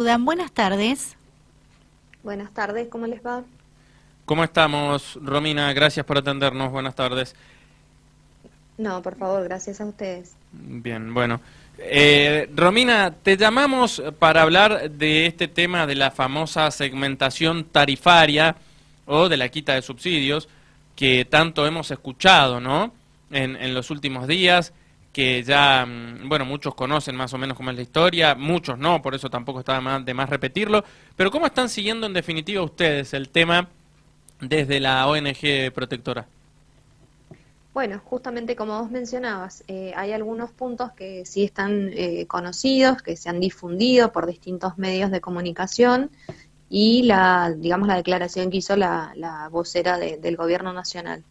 Buenas 0.00 0.50
tardes. 0.52 1.14
Buenas 2.22 2.54
tardes, 2.54 2.88
¿cómo 2.88 3.06
les 3.06 3.20
va? 3.20 3.44
¿Cómo 4.24 4.42
estamos, 4.42 5.18
Romina? 5.22 5.70
Gracias 5.74 6.06
por 6.06 6.16
atendernos. 6.16 6.72
Buenas 6.72 6.94
tardes. 6.94 7.36
No, 8.78 9.02
por 9.02 9.16
favor, 9.16 9.44
gracias 9.44 9.78
a 9.78 9.84
ustedes. 9.84 10.32
Bien, 10.52 11.12
bueno. 11.12 11.42
Eh, 11.76 12.48
Romina, 12.56 13.10
te 13.10 13.36
llamamos 13.36 14.02
para 14.18 14.40
hablar 14.40 14.90
de 14.90 15.26
este 15.26 15.48
tema 15.48 15.86
de 15.86 15.96
la 15.96 16.10
famosa 16.10 16.70
segmentación 16.70 17.64
tarifaria 17.64 18.56
o 19.04 19.28
de 19.28 19.36
la 19.36 19.50
quita 19.50 19.74
de 19.74 19.82
subsidios 19.82 20.48
que 20.96 21.26
tanto 21.26 21.66
hemos 21.66 21.90
escuchado, 21.90 22.58
¿no? 22.58 22.94
En, 23.30 23.54
en 23.54 23.74
los 23.74 23.90
últimos 23.90 24.26
días, 24.26 24.72
que 25.12 25.42
ya, 25.42 25.84
mm, 25.86 26.28
bueno, 26.28 26.44
muchos 26.44 26.74
conocen 26.74 27.16
más 27.16 27.32
o 27.34 27.38
menos 27.38 27.56
cómo 27.56 27.70
es 27.70 27.76
la 27.76 27.82
historia, 27.82 28.34
muchos 28.34 28.78
no, 28.78 29.02
por 29.02 29.14
eso 29.14 29.28
tampoco 29.28 29.60
está 29.60 29.80
de 30.00 30.14
más 30.14 30.30
repetirlo. 30.30 30.84
Pero 31.16 31.30
¿cómo 31.30 31.46
están 31.46 31.68
siguiendo 31.68 32.06
en 32.06 32.12
definitiva 32.12 32.62
ustedes 32.62 33.14
el 33.14 33.28
tema 33.28 33.68
desde 34.40 34.80
la 34.80 35.06
ONG 35.06 35.72
protectora? 35.74 36.26
Bueno, 37.72 38.00
justamente 38.04 38.56
como 38.56 38.80
vos 38.80 38.90
mencionabas, 38.90 39.62
eh, 39.68 39.92
hay 39.94 40.12
algunos 40.12 40.50
puntos 40.50 40.90
que 40.92 41.24
sí 41.24 41.44
están 41.44 41.90
eh, 41.92 42.26
conocidos, 42.26 43.00
que 43.00 43.16
se 43.16 43.28
han 43.28 43.38
difundido 43.38 44.10
por 44.10 44.26
distintos 44.26 44.76
medios 44.76 45.12
de 45.12 45.20
comunicación 45.20 46.10
y 46.68 47.04
la, 47.04 47.54
digamos, 47.56 47.86
la 47.86 47.96
declaración 47.96 48.50
que 48.50 48.58
hizo 48.58 48.76
la, 48.76 49.48
vocera 49.52 49.98
del 49.98 50.36
gobierno 50.36 50.72
nacional. 50.72 51.24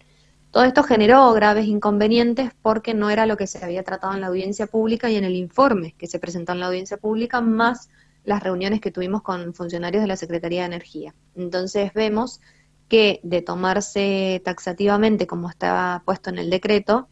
Todo 0.51 0.63
esto 0.63 0.81
generó 0.81 1.31
graves 1.33 1.67
inconvenientes 1.67 2.51
porque 2.61 2.95
no 2.95 3.11
era 3.11 3.27
lo 3.27 3.37
que 3.37 3.45
se 3.45 3.63
había 3.63 3.83
tratado 3.83 4.13
en 4.15 4.21
la 4.21 4.27
audiencia 4.27 4.65
pública 4.65 5.09
y 5.09 5.15
en 5.15 5.23
el 5.23 5.35
informe 5.35 5.93
que 5.97 6.07
se 6.07 6.17
presentó 6.17 6.53
en 6.53 6.59
la 6.59 6.67
audiencia 6.67 6.97
pública, 6.97 7.39
más 7.39 7.89
las 8.23 8.41
reuniones 8.41 8.81
que 8.81 8.91
tuvimos 8.91 9.21
con 9.21 9.53
funcionarios 9.53 10.01
de 10.01 10.07
la 10.07 10.15
Secretaría 10.15 10.61
de 10.61 10.67
Energía. 10.67 11.13
Entonces 11.35 11.93
vemos 11.93 12.41
que 12.87 13.19
de 13.23 13.43
tomarse 13.43 14.41
taxativamente 14.43 15.27
como 15.27 15.49
está 15.49 16.01
puesto 16.03 16.31
en 16.31 16.39
el 16.39 16.49
decreto, 16.49 17.09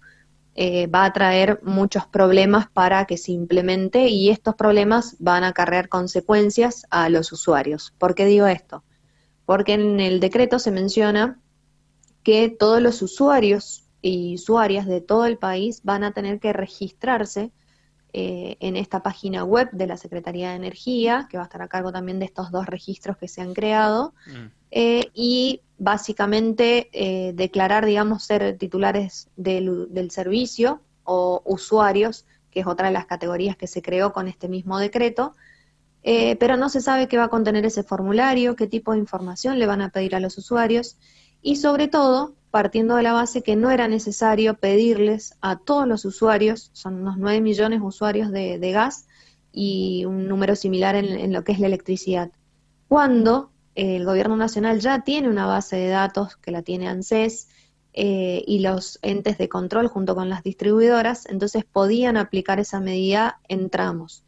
eh, 0.55 0.87
va 0.87 1.05
a 1.05 1.13
traer 1.13 1.59
muchos 1.61 2.07
problemas 2.07 2.67
para 2.67 3.05
que 3.05 3.17
se 3.17 3.31
implemente 3.31 4.07
y 4.07 4.31
estos 4.31 4.55
problemas 4.55 5.15
van 5.19 5.43
a 5.43 5.49
acarrear 5.49 5.87
consecuencias 5.87 6.87
a 6.89 7.09
los 7.09 7.31
usuarios. 7.31 7.93
¿Por 7.99 8.15
qué 8.15 8.25
digo 8.25 8.47
esto? 8.47 8.83
Porque 9.45 9.73
en 9.73 9.99
el 9.99 10.19
decreto 10.19 10.57
se 10.57 10.71
menciona 10.71 11.39
que 12.27 12.49
todos 12.49 12.81
los 12.81 13.01
usuarios 13.01 13.85
y 14.01 14.35
usuarias 14.35 14.85
de 14.85 14.99
todo 14.99 15.25
el 15.25 15.37
país 15.37 15.79
van 15.85 16.03
a 16.03 16.11
tener 16.11 16.41
que 16.41 16.51
registrarse 16.51 17.53
eh, 18.11 18.57
en 18.59 18.75
esta 18.75 19.01
página 19.01 19.45
web 19.45 19.69
de 19.71 19.87
la 19.87 19.95
Secretaría 19.95 20.49
de 20.49 20.57
Energía, 20.57 21.29
que 21.29 21.37
va 21.37 21.43
a 21.43 21.45
estar 21.45 21.61
a 21.61 21.69
cargo 21.69 21.93
también 21.93 22.19
de 22.19 22.25
estos 22.25 22.51
dos 22.51 22.65
registros 22.65 23.15
que 23.15 23.29
se 23.29 23.39
han 23.39 23.53
creado, 23.53 24.13
mm. 24.25 24.45
eh, 24.71 25.09
y 25.13 25.61
básicamente 25.77 26.89
eh, 26.91 27.31
declarar, 27.33 27.85
digamos, 27.85 28.25
ser 28.25 28.57
titulares 28.57 29.29
del, 29.37 29.87
del, 29.89 30.11
servicio 30.11 30.81
o 31.05 31.41
usuarios, 31.45 32.25
que 32.51 32.59
es 32.59 32.67
otra 32.67 32.87
de 32.87 32.93
las 32.93 33.05
categorías 33.05 33.55
que 33.55 33.67
se 33.67 33.81
creó 33.81 34.11
con 34.11 34.27
este 34.27 34.49
mismo 34.49 34.79
decreto, 34.79 35.33
pero 36.39 36.55
no 36.55 36.69
se 36.69 36.79
sabe 36.79 37.09
qué 37.09 37.17
va 37.17 37.25
a 37.25 37.29
contener 37.29 37.65
ese 37.65 37.83
formulario, 37.83 38.55
qué 38.55 38.65
tipo 38.65 38.93
de 38.93 38.97
información 38.97 39.59
le 39.59 39.65
van 39.65 39.81
a 39.81 39.89
pedir 39.89 40.15
a 40.15 40.21
los 40.21 40.37
usuarios 40.37 40.97
y 41.47 41.55
sobre 41.55 41.87
todo 41.87 42.35
partiendo 42.51 42.97
de 42.97 43.03
la 43.03 43.13
base 43.13 43.41
que 43.41 43.55
no 43.55 43.71
era 43.71 43.87
necesario 43.87 44.57
pedirles 44.57 45.33
a 45.39 45.55
todos 45.57 45.87
los 45.87 46.03
usuarios, 46.03 46.71
son 46.73 46.95
unos 46.95 47.17
9 47.17 47.39
millones 47.39 47.79
de 47.79 47.85
usuarios 47.85 48.33
de, 48.33 48.71
gas 48.73 49.07
y 49.53 50.03
un 50.03 50.27
número 50.27 50.57
similar 50.57 50.95
en, 50.95 51.31
lo 51.31 51.45
que 51.45 51.53
es 51.53 51.61
la 51.61 51.67
electricidad. 51.67 52.33
Cuando 52.89 53.53
el 53.75 54.03
gobierno 54.03 54.35
nacional 54.35 54.81
ya 54.81 55.05
tiene 55.05 55.29
una 55.29 55.45
base 55.45 55.77
de 55.77 55.87
datos 55.87 56.35
que 56.35 56.51
la 56.51 56.63
tiene 56.63 56.89
ANSES 56.89 57.47
eh, 57.93 58.43
y 58.45 58.59
los 58.59 58.99
entes 59.01 59.37
de 59.37 59.47
control 59.47 59.87
junto 59.87 60.15
con 60.15 60.27
las 60.27 60.43
distribuidoras, 60.43 61.27
entonces 61.27 61.63
podían 61.63 62.17
aplicar 62.17 62.59
esa 62.59 62.81
medida 62.81 63.39
en 63.47 63.69
tramos. 63.69 64.25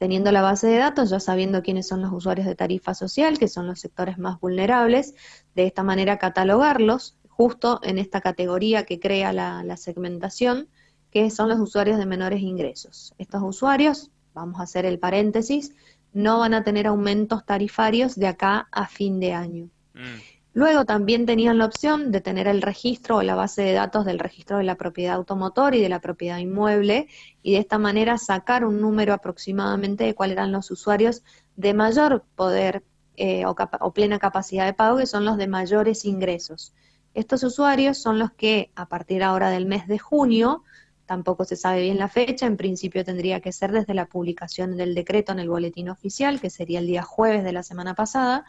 Teniendo 0.00 0.32
la 0.32 0.40
base 0.40 0.66
de 0.66 0.78
datos, 0.78 1.10
ya 1.10 1.20
sabiendo 1.20 1.60
quiénes 1.60 1.86
son 1.86 2.00
los 2.00 2.10
usuarios 2.10 2.46
de 2.46 2.54
tarifa 2.54 2.94
social, 2.94 3.38
que 3.38 3.48
son 3.48 3.66
los 3.66 3.80
sectores 3.80 4.16
más 4.16 4.40
vulnerables, 4.40 5.14
de 5.54 5.66
esta 5.66 5.82
manera 5.82 6.16
catalogarlos 6.16 7.18
justo 7.28 7.80
en 7.82 7.98
esta 7.98 8.22
categoría 8.22 8.86
que 8.86 8.98
crea 8.98 9.34
la, 9.34 9.76
segmentación, 9.76 10.70
que 11.10 11.28
son 11.28 11.50
los 11.50 11.60
usuarios 11.60 11.98
de 11.98 12.06
menores 12.06 12.40
ingresos. 12.40 13.12
Estos 13.18 13.42
usuarios, 13.42 14.10
vamos 14.32 14.58
a 14.60 14.62
hacer 14.62 14.86
el 14.86 14.98
paréntesis, 14.98 15.74
no 16.14 16.38
van 16.38 16.54
a 16.54 16.64
tener 16.64 16.86
aumentos 16.86 17.44
tarifarios 17.44 18.14
de 18.14 18.28
acá 18.28 18.68
a 18.72 18.86
fin 18.86 19.20
de 19.20 19.34
año. 19.34 19.68
Mm. 19.92 20.29
Luego 20.52 20.84
también 20.84 21.26
tenían 21.26 21.58
la 21.58 21.66
opción 21.66 22.10
de 22.10 22.20
tener 22.20 22.48
el 22.48 22.60
registro 22.60 23.18
o 23.18 23.22
la 23.22 23.36
base 23.36 23.62
de 23.62 23.72
datos 23.72 24.04
del 24.04 24.18
registro 24.18 24.58
de 24.58 24.64
la 24.64 24.74
propiedad 24.74 25.14
automotor 25.14 25.76
y 25.76 25.80
de 25.80 25.88
la 25.88 26.00
propiedad 26.00 26.38
inmueble 26.38 27.06
y 27.42 27.52
de 27.52 27.58
esta 27.58 27.78
manera 27.78 28.18
sacar 28.18 28.64
un 28.64 28.80
número 28.80 29.14
aproximadamente 29.14 30.04
de 30.04 30.14
cuáles 30.14 30.36
eran 30.36 30.50
los 30.50 30.70
usuarios 30.72 31.22
de 31.54 31.72
mayor 31.72 32.24
poder 32.34 32.82
eh, 33.16 33.44
o, 33.46 33.92
plena 33.92 34.18
capacidad 34.18 34.64
de 34.64 34.72
pago, 34.72 34.96
que 34.96 35.06
son 35.06 35.24
los 35.24 35.36
de 35.36 35.46
mayores 35.46 36.04
ingresos. 36.04 36.72
Estos 37.14 37.42
usuarios 37.44 37.98
son 37.98 38.18
los 38.18 38.32
que 38.32 38.72
a 38.74 38.88
partir 38.88 39.22
ahora 39.22 39.50
del 39.50 39.66
mes 39.66 39.86
de 39.86 39.98
junio, 39.98 40.64
tampoco 41.06 41.44
se 41.44 41.56
sabe 41.56 41.82
bien 41.82 41.98
la 41.98 42.08
fecha, 42.08 42.46
en 42.46 42.56
principio 42.56 43.04
tendría 43.04 43.40
que 43.40 43.52
ser 43.52 43.72
desde 43.72 43.94
la 43.94 44.06
publicación 44.06 44.76
del 44.76 44.94
decreto 44.94 45.32
en 45.32 45.38
el 45.38 45.48
boletín 45.48 45.90
oficial, 45.90 46.40
que 46.40 46.50
sería 46.50 46.78
el 46.78 46.86
día 46.86 47.02
jueves 47.02 47.44
de 47.44 47.52
la 47.52 47.62
semana 47.62 47.94
pasada, 47.94 48.46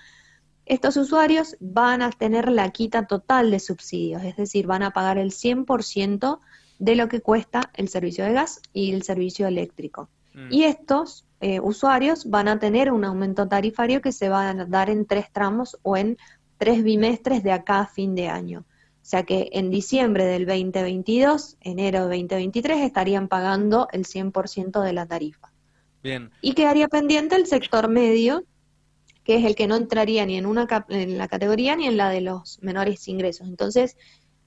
estos 0.66 0.98
usuarios 0.98 1.58
van 1.60 2.02
a 2.02 2.12
tener 2.12 2.52
la 2.52 2.70
quita 2.72 3.08
total 3.08 3.52
de 3.52 3.60
subsidios, 3.60 4.24
es 4.24 4.36
decir, 4.36 4.68
van 4.68 4.84
a 4.84 4.92
pagar 4.92 5.18
el 5.18 5.32
100% 5.32 6.40
de 6.80 6.96
lo 6.96 7.08
que 7.08 7.22
cuesta 7.22 7.72
el 7.76 7.90
servicio 7.90 8.26
de 8.26 8.34
gas 8.34 8.62
y 8.74 8.94
el 8.94 9.04
servicio 9.04 9.48
eléctrico. 9.48 10.10
Mm. 10.34 10.48
Y 10.52 10.64
estos 10.64 11.26
eh, 11.40 11.60
usuarios 11.60 12.30
van 12.30 12.48
a 12.48 12.60
tener 12.60 12.92
un 12.92 13.04
aumento 13.04 13.48
tarifario 13.48 14.02
que 14.02 14.12
se 14.12 14.30
va 14.30 14.50
a 14.50 14.54
dar 14.66 14.90
en 14.90 15.06
tres 15.06 15.32
tramos 15.32 15.78
o 15.84 15.98
en 15.98 16.18
tres 16.58 16.84
bimestres 16.84 17.44
de 17.44 17.52
acá 17.52 17.82
a 17.82 17.88
fin 17.88 18.16
de 18.16 18.30
año. 18.30 18.66
O 19.02 19.06
sea 19.06 19.24
que 19.24 19.50
en 19.54 19.72
diciembre 19.72 20.26
del 20.26 20.46
2022, 20.46 21.58
enero 21.62 22.08
de 22.08 22.18
2023, 22.18 22.82
estarían 22.82 23.28
pagando 23.28 23.88
el 23.92 24.06
100% 24.06 24.84
de 24.84 24.94
la 24.94 25.08
tarifa. 25.08 25.52
Bien. 26.04 26.32
Y 26.42 26.54
quedaría 26.54 26.88
pendiente 26.88 27.36
el 27.36 27.48
sector 27.48 27.90
medio, 27.90 28.44
que 29.24 29.36
es 29.36 29.46
el 29.46 29.56
que 29.56 29.68
no 29.68 29.76
entraría 29.76 30.26
ni 30.26 30.38
en, 30.38 30.46
una 30.46 30.68
en 30.90 31.18
la 31.18 31.28
categoría 31.28 31.76
ni 31.76 31.88
en 31.88 31.98
la 31.98 32.10
de 32.10 32.22
los 32.22 32.60
menores 32.62 33.08
ingresos. 33.08 33.48
Entonces, 33.48 33.98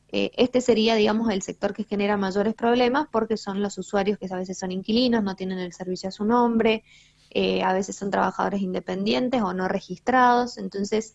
eh, 0.08 0.30
este 0.36 0.60
sería, 0.60 0.94
digamos, 0.94 1.30
el 1.30 1.42
sector 1.42 1.74
que 1.74 1.84
genera 1.84 2.16
mayores 2.16 2.54
problemas 2.54 3.08
porque 3.10 3.36
son 3.36 3.62
los 3.62 3.78
usuarios 3.78 4.18
que 4.18 4.28
a 4.30 4.36
veces 4.36 4.58
son 4.58 4.70
inquilinos, 4.72 5.22
no 5.22 5.34
tienen 5.34 5.58
el 5.58 5.72
servicio 5.72 6.08
a 6.08 6.12
su 6.12 6.24
nombre, 6.24 6.84
eh, 7.30 7.62
a 7.64 7.72
veces 7.72 7.96
son 7.96 8.10
trabajadores 8.10 8.60
independientes 8.60 9.42
o 9.42 9.52
no 9.52 9.66
registrados. 9.66 10.56
Entonces, 10.58 11.14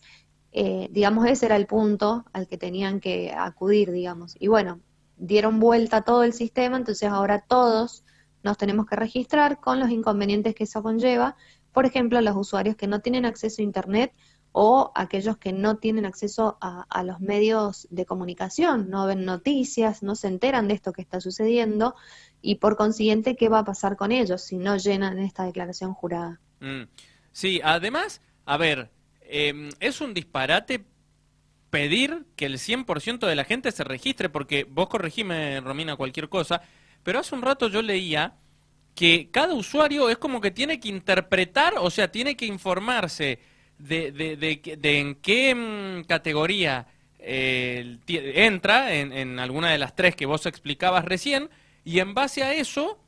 eh, 0.52 0.88
digamos, 0.90 1.26
ese 1.26 1.46
era 1.46 1.56
el 1.56 1.66
punto 1.66 2.24
al 2.32 2.46
que 2.46 2.58
tenían 2.58 3.00
que 3.00 3.32
acudir, 3.32 3.90
digamos. 3.90 4.36
Y 4.38 4.48
bueno, 4.48 4.80
dieron 5.16 5.60
vuelta 5.60 6.02
todo 6.02 6.22
el 6.22 6.32
sistema, 6.32 6.76
entonces 6.76 7.08
ahora 7.08 7.44
todos 7.46 8.04
nos 8.42 8.58
tenemos 8.58 8.86
que 8.86 8.96
registrar 8.96 9.60
con 9.60 9.80
los 9.80 9.90
inconvenientes 9.90 10.54
que 10.54 10.64
eso 10.64 10.82
conlleva. 10.82 11.36
Por 11.72 11.86
ejemplo, 11.86 12.20
los 12.20 12.36
usuarios 12.36 12.76
que 12.76 12.86
no 12.86 13.00
tienen 13.00 13.24
acceso 13.24 13.62
a 13.62 13.64
Internet 13.64 14.12
o 14.52 14.90
aquellos 14.94 15.36
que 15.38 15.52
no 15.52 15.76
tienen 15.76 16.04
acceso 16.06 16.58
a, 16.60 17.02
los 17.04 17.20
medios 17.20 17.86
de 17.90 18.04
comunicación, 18.04 18.90
no 18.90 19.06
ven 19.06 19.24
noticias, 19.24 20.02
no 20.02 20.16
se 20.16 20.26
enteran 20.26 20.66
de 20.66 20.74
esto 20.74 20.92
que 20.92 21.02
está 21.02 21.20
sucediendo 21.20 21.94
y 22.42 22.56
por 22.56 22.76
consiguiente, 22.76 23.36
¿qué 23.36 23.48
va 23.48 23.60
a 23.60 23.64
pasar 23.64 23.96
con 23.96 24.10
ellos 24.10 24.42
si 24.42 24.56
no 24.56 24.76
llenan 24.76 25.20
esta 25.20 25.44
declaración 25.44 25.94
jurada? 25.94 26.40
Mm. 26.58 26.82
Sí, 27.30 27.60
además, 27.62 28.20
a 28.44 28.56
ver, 28.56 28.90
Em, 29.32 29.70
es 29.78 30.00
un 30.00 30.12
disparate 30.12 30.84
pedir 31.70 32.26
que 32.34 32.46
el 32.46 32.58
100% 32.58 33.28
de 33.28 33.36
la 33.36 33.44
gente 33.44 33.70
se 33.70 33.84
registre, 33.84 34.28
porque 34.28 34.66
vos 34.68 34.88
corregime, 34.88 35.60
Romina, 35.60 35.94
cualquier 35.94 36.28
cosa, 36.28 36.62
pero 37.04 37.20
hace 37.20 37.36
un 37.36 37.42
rato 37.42 37.68
yo 37.68 37.80
leía 37.80 38.34
que 38.94 39.28
cada 39.30 39.54
usuario 39.54 40.10
es 40.10 40.18
como 40.18 40.40
que 40.40 40.50
tiene 40.50 40.80
que 40.80 40.88
interpretar, 40.88 41.74
o 41.78 41.90
sea, 41.90 42.10
tiene 42.10 42.36
que 42.36 42.46
informarse 42.46 43.38
de, 43.78 44.12
de, 44.12 44.98
en 44.98 45.14
qué 45.16 45.54
mm, 45.54 46.04
categoría 46.04 46.86
eh, 47.18 47.98
entra, 48.06 48.94
en, 48.94 49.12
en 49.12 49.38
alguna 49.38 49.70
de 49.70 49.78
las 49.78 49.94
tres 49.94 50.14
que 50.14 50.26
vos 50.26 50.46
explicabas 50.46 51.04
recién, 51.04 51.50
y 51.84 52.00
en 52.00 52.14
base 52.14 52.42
a 52.42 52.52
eso 52.52 52.98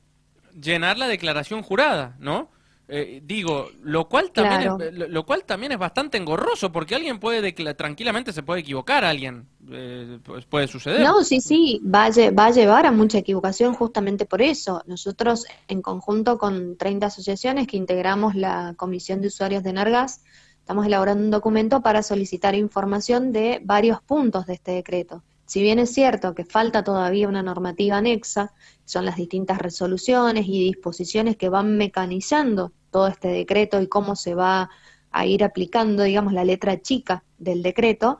llenar 0.59 0.99
la 0.99 1.09
declaración 1.09 1.63
jurada, 1.63 2.17
¿no? 2.19 2.51
Eh, 2.95 3.23
digo, 3.25 3.71
lo 3.85 4.07
cual 4.07 4.33
también 4.33 4.71
es, 4.79 5.09
lo, 5.09 5.25
cual 5.25 5.45
también 5.45 5.73
es 5.73 5.79
bastante 5.79 6.19
engorroso 6.19 6.71
porque 6.71 6.95
alguien 6.95 7.19
puede 7.19 7.51
tranquilamente 7.75 8.35
se 8.35 8.43
puede 8.43 8.61
equivocar 8.61 9.03
alguien 9.03 9.47
eh, 9.71 10.19
pues 10.23 10.45
puede 10.45 10.69
suceder. 10.69 11.01
No, 11.01 11.25
sí, 11.25 11.41
sí, 11.41 11.81
va 11.83 12.05
a, 12.05 12.11
va 12.33 12.47
a 12.47 12.51
llevar 12.51 12.85
a 12.85 12.93
mucha 12.93 13.17
equivocación 13.17 13.73
justamente 13.73 14.27
por 14.27 14.43
eso. 14.43 14.83
Nosotros 14.87 15.47
en 15.69 15.81
conjunto 15.81 16.37
con 16.37 16.77
30 16.77 17.07
asociaciones 17.07 17.67
que 17.67 17.79
integramos 17.79 18.35
la 18.35 18.75
Comisión 18.77 19.23
de 19.23 19.29
Usuarios 19.29 19.63
de 19.63 19.73
Nargas 19.73 20.21
estamos 20.59 20.85
elaborando 20.85 21.25
un 21.25 21.31
documento 21.31 21.81
para 21.81 22.03
solicitar 22.03 22.55
información 22.55 23.33
de 23.33 23.63
varios 23.65 24.03
puntos 24.03 24.45
de 24.45 24.53
este 24.53 24.73
decreto. 24.73 25.23
Si 25.53 25.61
bien 25.61 25.79
es 25.79 25.93
cierto 25.93 26.35
que 26.35 26.47
falta 26.47 26.83
todavía 26.83 27.29
una 27.29 27.43
normativa 27.43 27.99
anexa, 27.99 28.55
son 28.87 29.05
las 29.05 29.17
distintas 29.17 29.59
resoluciones 29.59 30.47
y 30.49 30.65
disposiciones 30.65 31.37
que 31.37 31.51
van 31.51 31.77
mecanizando 31.77 32.73
todo 32.91 33.07
este 33.09 33.29
decreto 33.29 33.83
y 33.83 33.87
cómo 33.87 34.17
se 34.17 34.35
va 34.35 34.71
a 35.11 35.27
ir 35.27 35.45
aplicando, 35.45 36.05
digamos, 36.05 36.33
la 36.33 36.47
letra 36.47 36.81
chica 36.81 37.23
del 37.37 37.63
decreto, 37.63 38.19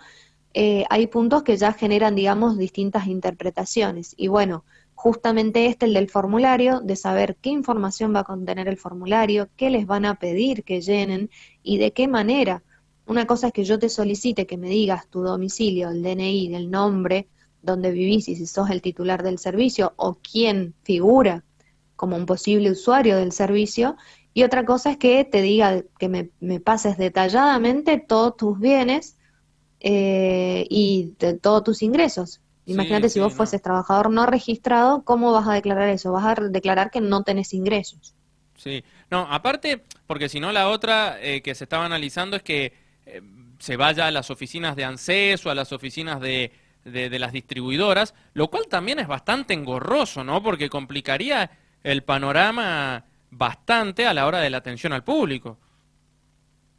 eh, 0.53 0.85
hay 0.91 1.07
puntos 1.07 1.43
que 1.43 1.57
ya 1.57 1.73
generan, 1.73 2.15
digamos, 2.15 2.59
distintas 2.59 3.07
interpretaciones. 3.07 4.13
Y 4.19 4.29
bueno, 4.29 4.67
justamente 4.95 5.65
este, 5.65 5.87
el 5.87 5.95
del 5.95 6.11
formulario, 6.11 6.81
de 6.81 6.97
saber 6.97 7.39
qué 7.41 7.49
información 7.49 8.15
va 8.15 8.21
a 8.21 8.25
contener 8.25 8.69
el 8.69 8.77
formulario, 8.77 9.49
qué 9.57 9.71
les 9.71 9.87
van 9.87 10.05
a 10.05 10.17
pedir 10.17 10.65
que 10.65 10.83
llenen 10.83 11.31
y 11.63 11.79
de 11.79 11.95
qué 11.95 12.09
manera. 12.09 12.63
Una 13.07 13.27
cosa 13.27 13.49
es 13.49 13.53
que 13.53 13.65
yo 13.65 13.79
te 13.79 13.89
solicite 13.89 14.47
que 14.47 14.57
me 14.57 14.69
digas 14.69 15.09
tu 15.09 15.23
domicilio, 15.23 15.91
el 15.91 16.03
DNI, 16.03 16.55
el 16.55 16.71
nombre, 16.71 17.29
dónde 17.63 17.91
vivís 17.91 18.29
y 18.29 18.37
si 18.37 18.47
sos 18.47 18.71
el 18.71 18.83
titular 18.83 19.23
del 19.23 19.39
servicio 19.39 19.93
o 19.97 20.15
quién 20.15 20.75
figura 20.83 21.45
como 21.97 22.17
un 22.17 22.27
posible 22.27 22.71
usuario 22.71 23.17
del 23.17 23.33
servicio. 23.33 23.97
Y 24.35 24.45
otra 24.45 24.65
cosa 24.65 24.93
es 24.93 24.97
que 24.97 25.25
te 25.25 25.43
diga 25.43 25.83
que 25.99 26.09
me, 26.09 26.61
pases 26.61 26.97
detalladamente 26.97 27.99
todos 27.99 28.37
tus 28.37 28.59
bienes 28.59 29.17
eh, 29.81 30.67
y 30.71 31.15
todos 31.41 31.65
tus 31.65 31.83
ingresos. 31.83 32.41
Imagínate 32.65 33.09
si 33.09 33.19
vos 33.19 33.35
fueses 33.35 33.61
trabajador 33.61 34.11
no 34.11 34.25
registrado, 34.27 35.03
¿cómo 35.03 35.33
vas 35.33 35.49
a 35.49 35.53
declarar 35.53 35.89
eso? 35.89 36.13
Vas 36.13 36.39
a 36.39 36.43
declarar 36.43 36.91
que 36.91 37.01
no 37.01 37.25
tenés 37.25 37.53
ingresos. 37.55 38.15
Sí, 38.57 38.85
no, 39.11 39.27
aparte, 39.29 39.83
porque 40.07 40.29
si 40.29 40.39
no 40.39 40.53
la 40.53 40.69
otra 40.69 41.21
eh, 41.21 41.43
que 41.43 41.55
se 41.55 41.65
estaba 41.65 41.85
analizando 41.85 42.37
es 42.37 42.43
que 42.43 42.73
eh, 43.07 43.23
se 43.59 43.77
vaya 43.77 44.07
a 44.07 44.11
las 44.11 44.31
oficinas 44.31 44.77
de 44.77 44.85
ANSES 44.85 45.47
o 45.47 45.51
a 45.51 45.55
las 45.55 45.73
oficinas 45.73 46.21
de, 46.21 46.53
de, 46.85 47.19
las 47.19 47.33
distribuidoras, 47.33 48.15
lo 48.35 48.49
cual 48.49 48.67
también 48.69 48.99
es 48.99 49.07
bastante 49.07 49.55
engorroso, 49.55 50.25
¿no? 50.25 50.43
Porque 50.43 50.69
complicaría 50.69 51.51
el 51.83 52.03
panorama 52.03 53.05
bastante 53.31 54.07
a 54.07 54.15
la 54.15 54.27
hora 54.27 54.41
de 54.41 54.51
la 54.51 54.59
atención 54.59 54.93
al 54.93 55.05
público. 55.05 55.59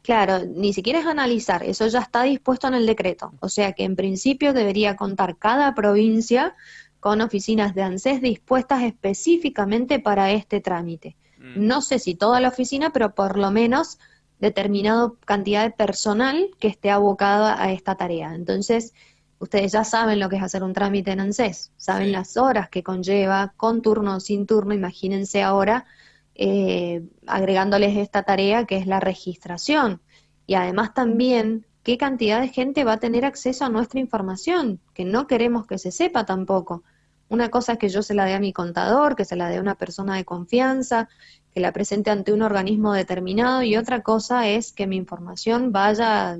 Claro, 0.02 0.40
ni 0.44 0.74
siquiera 0.74 0.98
es 0.98 1.06
analizar, 1.06 1.62
eso 1.62 1.86
ya 1.86 2.00
está 2.00 2.24
dispuesto 2.24 2.68
en 2.68 2.74
el 2.74 2.84
decreto. 2.84 3.32
O 3.40 3.48
sea 3.48 3.72
que 3.72 3.84
en 3.84 3.96
principio 3.96 4.52
debería 4.52 4.96
contar 4.96 5.38
cada 5.38 5.74
provincia 5.74 6.54
con 7.00 7.22
oficinas 7.22 7.74
de 7.74 7.82
ANSES 7.82 8.20
dispuestas 8.20 8.82
específicamente 8.82 9.98
para 10.00 10.30
este 10.32 10.60
trámite. 10.60 11.16
Mm. 11.38 11.66
No 11.66 11.80
sé 11.80 11.98
si 11.98 12.14
toda 12.14 12.40
la 12.40 12.48
oficina, 12.48 12.92
pero 12.92 13.14
por 13.14 13.38
lo 13.38 13.50
menos 13.50 13.98
determinada 14.44 15.12
cantidad 15.24 15.64
de 15.64 15.70
personal 15.70 16.50
que 16.60 16.68
esté 16.68 16.90
abocada 16.90 17.60
a 17.62 17.72
esta 17.72 17.94
tarea. 17.96 18.34
Entonces, 18.34 18.92
ustedes 19.38 19.72
ya 19.72 19.84
saben 19.84 20.20
lo 20.20 20.28
que 20.28 20.36
es 20.36 20.42
hacer 20.42 20.62
un 20.62 20.74
trámite 20.74 21.12
en 21.12 21.20
ANSES, 21.20 21.72
saben 21.78 22.12
las 22.12 22.36
horas 22.36 22.68
que 22.68 22.82
conlleva, 22.82 23.54
con 23.56 23.80
turno 23.80 24.16
o 24.16 24.20
sin 24.20 24.46
turno, 24.46 24.74
imagínense 24.74 25.42
ahora 25.42 25.86
eh, 26.34 27.02
agregándoles 27.26 27.96
esta 27.96 28.22
tarea 28.22 28.66
que 28.66 28.76
es 28.76 28.86
la 28.86 29.00
registración. 29.00 30.02
Y 30.46 30.54
además 30.54 30.92
también 30.92 31.64
qué 31.82 31.96
cantidad 31.96 32.40
de 32.40 32.48
gente 32.48 32.84
va 32.84 32.94
a 32.94 33.00
tener 33.00 33.24
acceso 33.24 33.64
a 33.64 33.70
nuestra 33.70 33.98
información, 33.98 34.78
que 34.92 35.06
no 35.06 35.26
queremos 35.26 35.66
que 35.66 35.78
se 35.78 35.90
sepa 35.90 36.26
tampoco. 36.26 36.82
Una 37.28 37.48
cosa 37.48 37.72
es 37.72 37.78
que 37.78 37.88
yo 37.88 38.02
se 38.02 38.14
la 38.14 38.24
dé 38.24 38.34
a 38.34 38.40
mi 38.40 38.52
contador, 38.52 39.16
que 39.16 39.24
se 39.24 39.36
la 39.36 39.48
dé 39.48 39.56
a 39.56 39.60
una 39.60 39.74
persona 39.74 40.16
de 40.16 40.24
confianza, 40.24 41.08
que 41.52 41.60
la 41.60 41.72
presente 41.72 42.10
ante 42.10 42.32
un 42.32 42.42
organismo 42.42 42.92
determinado 42.92 43.62
y 43.62 43.76
otra 43.76 44.02
cosa 44.02 44.48
es 44.48 44.72
que 44.72 44.86
mi 44.86 44.96
información 44.96 45.72
vaya 45.72 46.36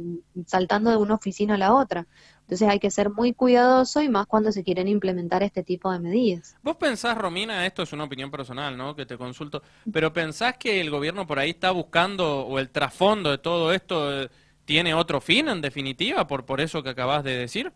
saltando 0.47 0.91
de 0.91 0.97
una 0.97 1.15
oficina 1.15 1.55
a 1.55 1.59
la 1.59 1.75
otra. 1.75 2.07
Entonces 2.41 2.69
hay 2.69 2.79
que 2.79 2.91
ser 2.91 3.11
muy 3.11 3.33
cuidadoso 3.33 4.03
y 4.03 4.09
más 4.09 4.27
cuando 4.27 4.53
se 4.53 4.63
quieren 4.65 4.87
implementar 4.87 5.43
este 5.43 5.63
tipo 5.63 5.91
de 5.91 5.99
medidas. 6.01 6.57
Vos 6.63 6.77
pensás, 6.77 7.17
Romina, 7.17 7.65
esto 7.65 7.83
es 7.83 7.93
una 7.95 8.05
opinión 8.05 8.31
personal, 8.31 8.77
¿no? 8.77 8.95
Que 8.95 9.07
te 9.07 9.17
consulto, 9.17 9.63
pero 9.91 10.13
pensás 10.13 10.59
que 10.59 10.81
el 10.81 10.91
gobierno 10.91 11.27
por 11.27 11.39
ahí 11.39 11.51
está 11.51 11.71
buscando 11.71 12.41
o 12.47 12.59
el 12.59 12.69
trasfondo 12.69 13.31
de 13.31 13.39
todo 13.39 13.73
esto 13.73 14.25
eh, 14.25 14.29
tiene 14.67 14.93
otro 14.93 15.21
fin 15.21 15.49
en 15.49 15.63
definitiva 15.63 16.27
por, 16.27 16.45
por 16.45 16.61
eso 16.61 16.83
que 16.83 16.91
acabas 16.91 17.25
de 17.25 17.37
decir? 17.37 17.73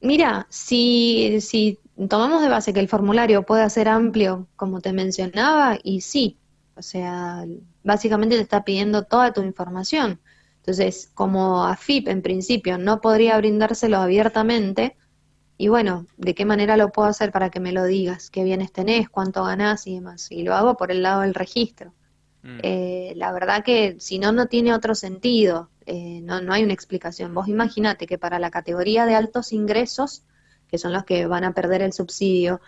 Mira, 0.00 0.46
si, 0.50 1.40
si 1.40 1.78
tomamos 2.08 2.42
de 2.42 2.48
base 2.48 2.72
que 2.72 2.80
el 2.80 2.88
formulario 2.88 3.44
puede 3.44 3.68
ser 3.70 3.88
amplio, 3.88 4.46
como 4.56 4.80
te 4.80 4.92
mencionaba, 4.92 5.78
y 5.82 6.02
sí, 6.02 6.38
o 6.76 6.82
sea, 6.82 7.44
básicamente 7.82 8.36
te 8.36 8.42
está 8.42 8.64
pidiendo 8.64 9.04
toda 9.04 9.32
tu 9.32 9.42
información. 9.42 10.20
Entonces, 10.58 11.10
como 11.14 11.64
AFIP 11.64 12.08
en 12.08 12.22
principio 12.22 12.76
no 12.76 13.00
podría 13.00 13.36
brindárselo 13.38 13.98
abiertamente, 13.98 14.96
y 15.58 15.68
bueno, 15.68 16.06
¿de 16.18 16.34
qué 16.34 16.44
manera 16.44 16.76
lo 16.76 16.90
puedo 16.92 17.08
hacer 17.08 17.32
para 17.32 17.50
que 17.50 17.60
me 17.60 17.72
lo 17.72 17.84
digas? 17.84 18.30
¿Qué 18.30 18.44
bienes 18.44 18.72
tenés? 18.72 19.08
¿Cuánto 19.08 19.44
ganás? 19.44 19.86
Y 19.86 19.94
demás. 19.94 20.30
Y 20.30 20.42
lo 20.42 20.54
hago 20.54 20.76
por 20.76 20.90
el 20.90 21.02
lado 21.02 21.22
del 21.22 21.34
registro. 21.34 21.94
Mm. 22.42 22.58
Eh, 22.62 23.12
la 23.16 23.32
verdad 23.32 23.64
que 23.64 23.96
si 23.98 24.18
no, 24.18 24.32
no 24.32 24.46
tiene 24.46 24.74
otro 24.74 24.94
sentido. 24.94 25.70
Eh, 25.86 26.20
no, 26.22 26.40
no 26.40 26.52
hay 26.52 26.64
una 26.64 26.72
explicación. 26.74 27.32
Vos 27.32 27.48
imaginate 27.48 28.06
que 28.06 28.18
para 28.18 28.38
la 28.38 28.50
categoría 28.50 29.06
de 29.06 29.14
altos 29.14 29.52
ingresos, 29.52 30.24
que 30.68 30.78
son 30.78 30.92
los 30.92 31.04
que 31.04 31.26
van 31.26 31.44
a 31.44 31.52
perder 31.54 31.82
el 31.82 31.92
subsidio, 31.92 32.60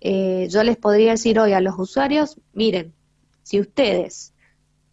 eh, 0.00 0.48
yo 0.50 0.62
les 0.62 0.76
podría 0.76 1.12
decir 1.12 1.38
hoy 1.38 1.52
a 1.52 1.60
los 1.60 1.78
usuarios, 1.78 2.38
miren, 2.52 2.92
si 3.42 3.60
ustedes 3.60 4.34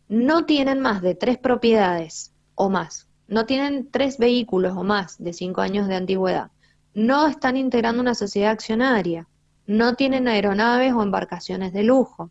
no 0.07 0.45
tienen 0.45 0.79
más 0.79 1.01
de 1.01 1.15
tres 1.15 1.37
propiedades 1.37 2.31
o 2.55 2.69
más, 2.69 3.07
no 3.27 3.45
tienen 3.45 3.89
tres 3.89 4.17
vehículos 4.17 4.77
o 4.77 4.83
más 4.83 5.17
de 5.17 5.33
cinco 5.33 5.61
años 5.61 5.87
de 5.87 5.95
antigüedad, 5.95 6.51
no 6.93 7.27
están 7.27 7.57
integrando 7.57 8.01
una 8.01 8.13
sociedad 8.13 8.51
accionaria, 8.51 9.27
no 9.65 9.95
tienen 9.95 10.27
aeronaves 10.27 10.93
o 10.93 11.01
embarcaciones 11.01 11.73
de 11.73 11.83
lujo, 11.83 12.29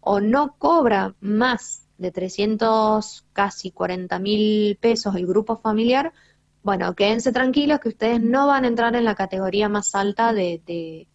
o 0.00 0.20
no 0.20 0.56
cobra 0.58 1.14
más 1.20 1.81
de 2.02 2.10
300, 2.10 3.24
casi 3.32 3.70
40 3.70 4.18
mil 4.18 4.76
pesos 4.76 5.14
el 5.16 5.26
grupo 5.26 5.56
familiar, 5.56 6.12
bueno, 6.62 6.94
quédense 6.94 7.32
tranquilos 7.32 7.80
que 7.80 7.88
ustedes 7.88 8.20
no 8.20 8.46
van 8.46 8.64
a 8.64 8.68
entrar 8.68 8.94
en 8.94 9.04
la 9.04 9.14
categoría 9.14 9.68
más 9.68 9.94
alta 9.94 10.32
de, 10.32 10.60
de, 10.66 11.08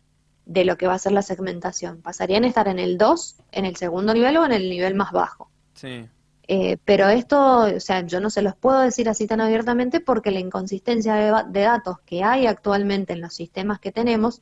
de 0.46 0.66
lo 0.66 0.78
que 0.78 0.88
va 0.88 0.96
a 0.96 1.00
ser 1.00 1.12
la 1.12 1.22
segmentación. 1.22 2.02
Pasarían 2.02 2.44
a 2.44 2.48
estar 2.48 2.68
en 2.68 2.80
el 2.80 2.98
2, 2.98 3.38
en 3.52 3.66
el 3.66 3.76
segundo 3.76 4.14
nivel 4.14 4.38
o 4.38 4.46
en 4.46 4.52
el 4.52 4.70
nivel 4.70 4.96
más 4.96 5.12
bajo. 5.12 5.50
Sí. 5.74 6.08
Eh, 6.50 6.78
pero 6.86 7.10
esto, 7.10 7.66
o 7.76 7.80
sea, 7.80 8.06
yo 8.06 8.22
no 8.22 8.30
se 8.30 8.42
los 8.42 8.56
puedo 8.56 8.80
decir 8.80 9.10
así 9.10 9.28
tan 9.28 9.42
abiertamente 9.42 10.00
porque 10.00 10.32
la 10.32 10.40
inconsistencia 10.40 11.44
de, 11.44 11.62
datos 11.62 12.00
que 12.06 12.24
hay 12.24 12.48
actualmente 12.48 13.14
en 13.14 13.22
los 13.22 13.34
sistemas 13.34 13.80
que 13.80 13.92
tenemos 13.92 14.42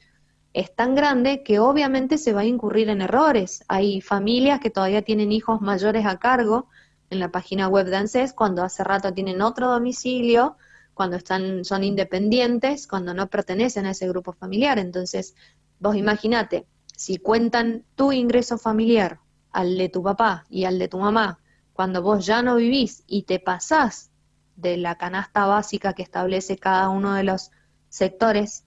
es 0.55 0.73
tan 0.73 0.95
grande 0.95 1.43
que 1.43 1.59
obviamente 1.59 2.17
se 2.17 2.31
va 2.31 2.41
a 2.41 2.45
incurrir 2.45 2.87
en 2.87 3.01
errores. 3.01 3.65
Hay 3.67 3.99
familias 3.99 4.61
que 4.61 4.69
todavía 4.69 5.01
tienen 5.01 5.33
hijos 5.33 5.59
mayores 5.59 6.05
a 6.05 6.17
cargo 6.17 6.69
en 7.09 7.19
la 7.19 7.29
página 7.29 7.67
web 7.67 7.87
de 7.87 7.97
ANSES 7.97 8.31
cuando 8.31 8.63
hace 8.63 8.81
rato 8.85 9.13
tienen 9.13 9.41
otro 9.41 9.69
domicilio, 9.69 10.55
cuando 10.93 11.17
están, 11.17 11.65
son 11.65 11.83
independientes, 11.83 12.87
cuando 12.87 13.13
no 13.13 13.27
pertenecen 13.27 13.85
a 13.85 13.91
ese 13.91 14.07
grupo 14.07 14.31
familiar. 14.31 14.79
Entonces, 14.79 15.35
vos 15.81 15.97
imaginate, 15.97 16.65
si 16.95 17.17
cuentan 17.17 17.83
tu 17.95 18.13
ingreso 18.13 18.57
familiar 18.57 19.19
al 19.51 19.77
de 19.77 19.89
tu 19.89 20.01
papá 20.01 20.45
y 20.49 20.63
al 20.63 20.79
de 20.79 20.87
tu 20.87 20.99
mamá 20.99 21.41
cuando 21.73 22.01
vos 22.01 22.25
ya 22.25 22.41
no 22.41 22.55
vivís 22.55 23.03
y 23.07 23.23
te 23.23 23.41
pasás 23.41 24.09
de 24.55 24.77
la 24.77 24.95
canasta 24.95 25.47
básica 25.47 25.91
que 25.91 26.03
establece 26.03 26.57
cada 26.57 26.87
uno 26.87 27.13
de 27.13 27.23
los 27.23 27.51
sectores, 27.89 28.63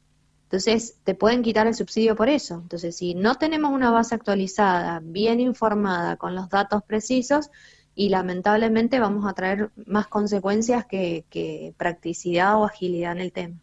entonces 0.49 0.97
te 1.05 1.15
pueden 1.15 1.43
quitar 1.43 1.67
el 1.67 1.75
subsidio 1.75 2.17
por 2.17 2.31
eso. 2.31 2.55
Entonces, 2.55 2.97
si 2.97 3.15
no 3.15 3.35
tenemos 3.35 3.71
una 3.71 3.91
base 3.91 4.15
actualizada, 4.15 5.01
bien 5.03 5.41
informada, 5.41 6.17
con 6.17 6.35
los 6.35 6.49
datos 6.49 6.83
precisos, 6.83 7.51
y 7.95 8.09
lamentablemente 8.09 8.99
vamos 8.99 9.27
a 9.27 9.35
traer 9.35 9.71
más 9.87 10.07
consecuencias 10.07 10.87
que, 10.87 11.75
practicidad 11.77 12.57
o 12.57 12.65
agilidad 12.65 13.13
en 13.13 13.19
el 13.19 13.33
tema. 13.33 13.57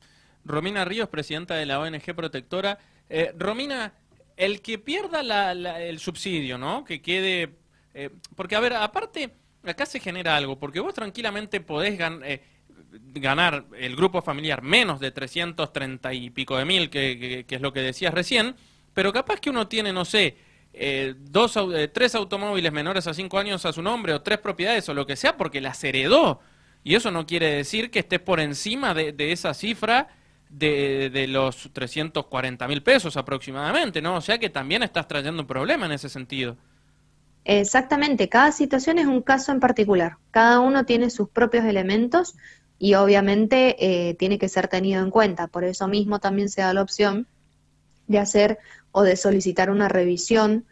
Romina 0.44 0.86
Ríos, 0.86 1.10
presidenta 1.10 1.56
de 1.56 1.66
la 1.66 1.80
ONG 1.80 2.14
Protectora. 2.16 2.78
Eh, 3.10 3.34
Romina, 3.36 3.94
el 4.38 4.62
que 4.62 4.78
pierda 4.78 5.52
el 5.52 6.00
subsidio, 6.00 6.58
¿no? 6.58 6.84
Que 6.84 7.02
quede 7.02 7.56
eh, 7.96 8.10
porque, 8.36 8.58
a 8.58 8.60
ver, 8.60 8.74
aparte, 8.74 9.32
acá 9.64 9.86
se 9.86 10.02
genera 10.02 10.36
algo, 10.36 10.60
porque 10.60 10.82
vos 10.82 10.94
tranquilamente 10.94 11.62
podés 11.62 11.98
eh, 12.00 12.42
ganar 13.14 13.66
el 13.78 13.96
grupo 13.96 14.22
familiar 14.22 14.62
menos 14.62 15.00
de 15.00 15.12
330 15.12 16.14
y 16.14 16.30
pico 16.30 16.58
de 16.58 16.66
mil, 16.66 16.90
que, 16.90 17.46
es 17.48 17.62
lo 17.62 17.74
que 17.74 17.82
decías 17.82 18.14
recién, 18.14 18.56
pero 18.94 19.12
capaz 19.14 19.40
que 19.40 19.50
uno 19.50 19.68
tiene, 19.68 19.94
no 19.94 20.06
sé, 20.06 20.38
eh, 20.74 21.16
dos, 21.18 21.58
eh, 21.74 21.88
tres 21.88 22.16
automóviles 22.16 22.72
menores 22.72 23.08
a 23.08 23.14
cinco 23.14 23.38
años 23.38 23.66
a 23.66 23.74
su 23.74 23.82
nombre 23.82 24.14
o 24.14 24.22
tres 24.22 24.40
propiedades 24.40 24.88
o 24.90 24.94
lo 24.94 25.06
que 25.06 25.16
sea 25.16 25.38
porque 25.38 25.62
las 25.62 25.84
heredó. 25.84 26.42
Y 26.84 26.96
eso 26.96 27.12
no 27.12 27.26
quiere 27.26 27.52
decir 27.52 27.90
que 27.90 28.00
estés 28.00 28.20
por 28.20 28.40
encima 28.40 28.94
de, 28.94 29.14
esa 29.32 29.54
cifra 29.54 30.10
de, 30.50 31.10
de 31.10 31.28
los 31.28 31.70
340 31.74 32.68
mil 32.68 32.84
pesos 32.84 33.18
aproximadamente, 33.18 34.02
¿no? 34.02 34.16
O 34.18 34.22
sea 34.22 34.38
que 34.38 34.50
también 34.50 34.84
estás 34.84 35.08
trayendo 35.08 35.42
un 35.42 35.48
problema 35.48 35.88
en 35.88 35.94
ese 35.94 36.10
sentido. 36.10 36.58
Exactamente, 37.46 38.28
cada 38.28 38.52
situación 38.52 38.98
es 38.98 39.06
un 39.06 39.22
caso 39.22 39.52
en 39.52 39.60
particular. 39.60 40.18
Cada 40.32 40.60
uno 40.60 40.84
tiene 40.86 41.12
sus 41.12 41.30
propios 41.30 41.64
elementos 41.66 42.36
y 42.78 42.96
obviamente 42.96 43.76
eh, 43.80 44.14
tiene 44.16 44.38
que 44.38 44.50
ser 44.50 44.68
tenido 44.68 45.02
en 45.02 45.12
cuenta. 45.12 45.48
Por 45.48 45.64
eso 45.64 45.88
mismo 45.88 46.20
también 46.20 46.50
se 46.50 46.62
da 46.62 46.74
la 46.74 46.82
opción 46.82 47.28
de 48.08 48.20
hacer 48.20 48.60
o 48.92 49.04
de 49.04 49.16
solicitar 49.16 49.70
una 49.70 49.88
revisión 49.88 50.66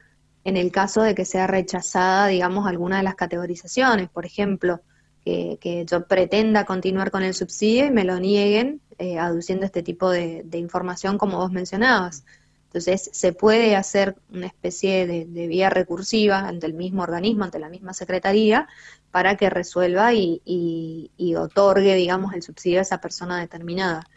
en 0.44 0.58
el 0.58 0.72
caso 0.72 1.02
de 1.02 1.16
que 1.16 1.26
sea 1.26 1.48
rechazada, 1.48 2.28
digamos, 2.28 2.68
alguna 2.68 2.98
de 2.98 3.04
las 3.04 3.16
categorizaciones. 3.16 4.10
Por 4.10 4.26
ejemplo, 4.26 4.82
que, 5.24 5.86
yo 5.90 6.06
pretenda 6.06 6.66
continuar 6.66 7.12
con 7.12 7.24
el 7.24 7.34
subsidio 7.34 7.86
y 7.86 7.92
me 7.92 8.04
lo 8.04 8.20
nieguen 8.20 8.82
eh, 8.98 9.18
aduciendo 9.18 9.66
este 9.66 9.84
tipo 9.84 10.10
de, 10.10 10.46
información 10.54 11.18
como 11.18 11.38
vos 11.38 11.52
mencionabas. 11.52 12.26
Entonces, 12.68 13.10
se 13.14 13.34
puede 13.34 13.76
hacer 13.76 14.16
una 14.32 14.48
especie 14.48 15.08
de, 15.08 15.48
vía 15.48 15.70
recursiva 15.70 16.40
ante 16.40 16.66
el 16.66 16.74
mismo 16.74 17.04
organismo, 17.04 17.44
ante 17.44 17.60
la 17.60 17.70
misma 17.70 17.94
secretaría, 17.94 18.68
para 19.14 19.38
que 19.38 19.52
resuelva 19.52 20.12
y, 20.16 21.36
otorgue, 21.38 21.94
digamos, 21.94 22.34
el 22.34 22.42
subsidio 22.42 22.80
a 22.80 22.82
esa 22.82 23.00
persona 23.00 23.40
determinada. 23.40 24.08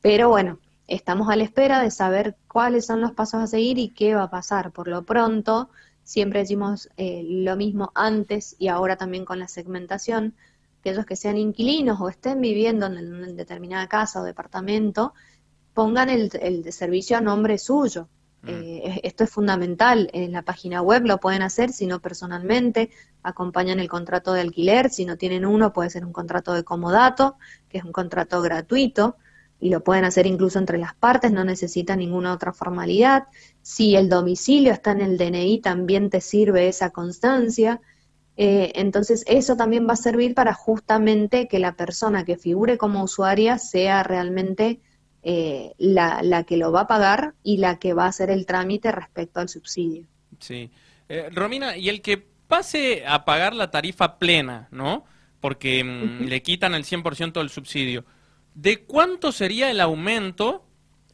Pero 0.00 0.30
bueno, 0.30 0.58
estamos 0.88 1.28
a 1.28 1.36
la 1.36 1.44
espera 1.44 1.82
de 1.82 1.90
saber 1.90 2.34
cuáles 2.48 2.86
son 2.86 3.02
los 3.02 3.12
pasos 3.12 3.42
a 3.42 3.46
seguir 3.46 3.76
y 3.76 3.90
qué 3.90 4.14
va 4.14 4.22
a 4.22 4.30
pasar. 4.30 4.72
Por 4.72 4.88
lo 4.88 5.02
pronto, 5.04 5.68
siempre 6.02 6.40
decimos 6.40 6.88
eh, 6.96 7.22
lo 7.26 7.56
mismo 7.56 7.92
antes 7.94 8.56
y 8.58 8.68
ahora 8.68 8.96
también 8.96 9.26
con 9.26 9.38
la 9.38 9.48
segmentación, 9.48 10.34
que 10.82 10.88
aquellos 10.88 11.04
que 11.04 11.16
sean 11.16 11.36
inquilinos 11.36 12.00
o 12.00 12.08
estén 12.08 12.40
viviendo 12.40 12.86
en 12.86 13.12
una 13.12 13.26
determinada 13.26 13.86
casa 13.86 14.22
o 14.22 14.24
departamento, 14.24 15.12
pongan 15.74 16.08
el, 16.08 16.72
servicio 16.72 17.18
a 17.18 17.20
nombre 17.20 17.58
suyo. 17.58 18.08
Mm. 18.42 18.48
Eh, 18.48 19.00
esto 19.04 19.24
es 19.24 19.30
fundamental. 19.30 20.10
En 20.12 20.32
la 20.32 20.42
página 20.42 20.82
web 20.82 21.04
lo 21.06 21.18
pueden 21.18 21.42
hacer, 21.42 21.72
si 21.72 21.86
no 21.86 22.00
personalmente, 22.00 22.90
acompañan 23.22 23.80
el 23.80 23.88
contrato 23.88 24.32
de 24.32 24.40
alquiler. 24.40 24.90
Si 24.90 25.04
no 25.04 25.16
tienen 25.16 25.46
uno, 25.46 25.72
puede 25.72 25.90
ser 25.90 26.04
un 26.04 26.12
contrato 26.12 26.52
de 26.52 26.64
comodato, 26.64 27.36
que 27.68 27.78
es 27.78 27.84
un 27.84 27.92
contrato 27.92 28.42
gratuito 28.42 29.16
y 29.62 29.68
lo 29.68 29.84
pueden 29.84 30.04
hacer 30.04 30.26
incluso 30.26 30.58
entre 30.58 30.76
las 30.76 30.92
partes, 30.96 31.30
no 31.30 31.44
necesita 31.44 31.94
ninguna 31.94 32.32
otra 32.32 32.52
formalidad. 32.52 33.28
Si 33.62 33.94
el 33.94 34.08
domicilio 34.08 34.72
está 34.72 34.90
en 34.90 35.00
el 35.00 35.16
DNI, 35.16 35.60
también 35.60 36.10
te 36.10 36.20
sirve 36.20 36.66
esa 36.66 36.90
constancia. 36.90 37.80
Eh, 38.36 38.72
entonces, 38.74 39.22
eso 39.28 39.56
también 39.56 39.86
va 39.88 39.92
a 39.92 39.96
servir 39.96 40.34
para 40.34 40.52
justamente 40.52 41.46
que 41.46 41.60
la 41.60 41.76
persona 41.76 42.24
que 42.24 42.36
figure 42.36 42.76
como 42.76 43.04
usuaria 43.04 43.56
sea 43.58 44.02
realmente 44.02 44.80
eh, 45.22 45.72
la, 45.78 46.44
que 46.44 46.56
lo 46.56 46.72
va 46.72 46.82
a 46.82 46.86
pagar 46.86 47.34
y 47.42 47.58
la 47.58 47.78
que 47.78 47.94
va 47.94 48.06
a 48.06 48.08
hacer 48.08 48.30
el 48.30 48.46
trámite 48.46 48.92
respecto 48.92 49.40
al 49.40 49.48
subsidio. 49.48 50.04
Sí. 50.38 50.70
Eh, 51.08 51.28
Romina, 51.32 51.76
y 51.76 51.88
el 51.88 52.02
que 52.02 52.18
pase 52.48 53.04
a 53.06 53.24
pagar 53.24 53.54
la 53.54 53.70
tarifa 53.70 54.18
plena, 54.18 54.68
¿no? 54.70 55.04
Porque 55.40 55.82
mm, 55.82 56.24
le 56.24 56.42
quitan 56.42 56.74
el 56.74 56.84
100% 56.84 57.32
del 57.32 57.50
subsidio 57.50 58.04
¿De 58.54 58.84
cuánto 58.84 59.32
sería 59.32 59.70
el 59.70 59.80
aumento? 59.80 60.64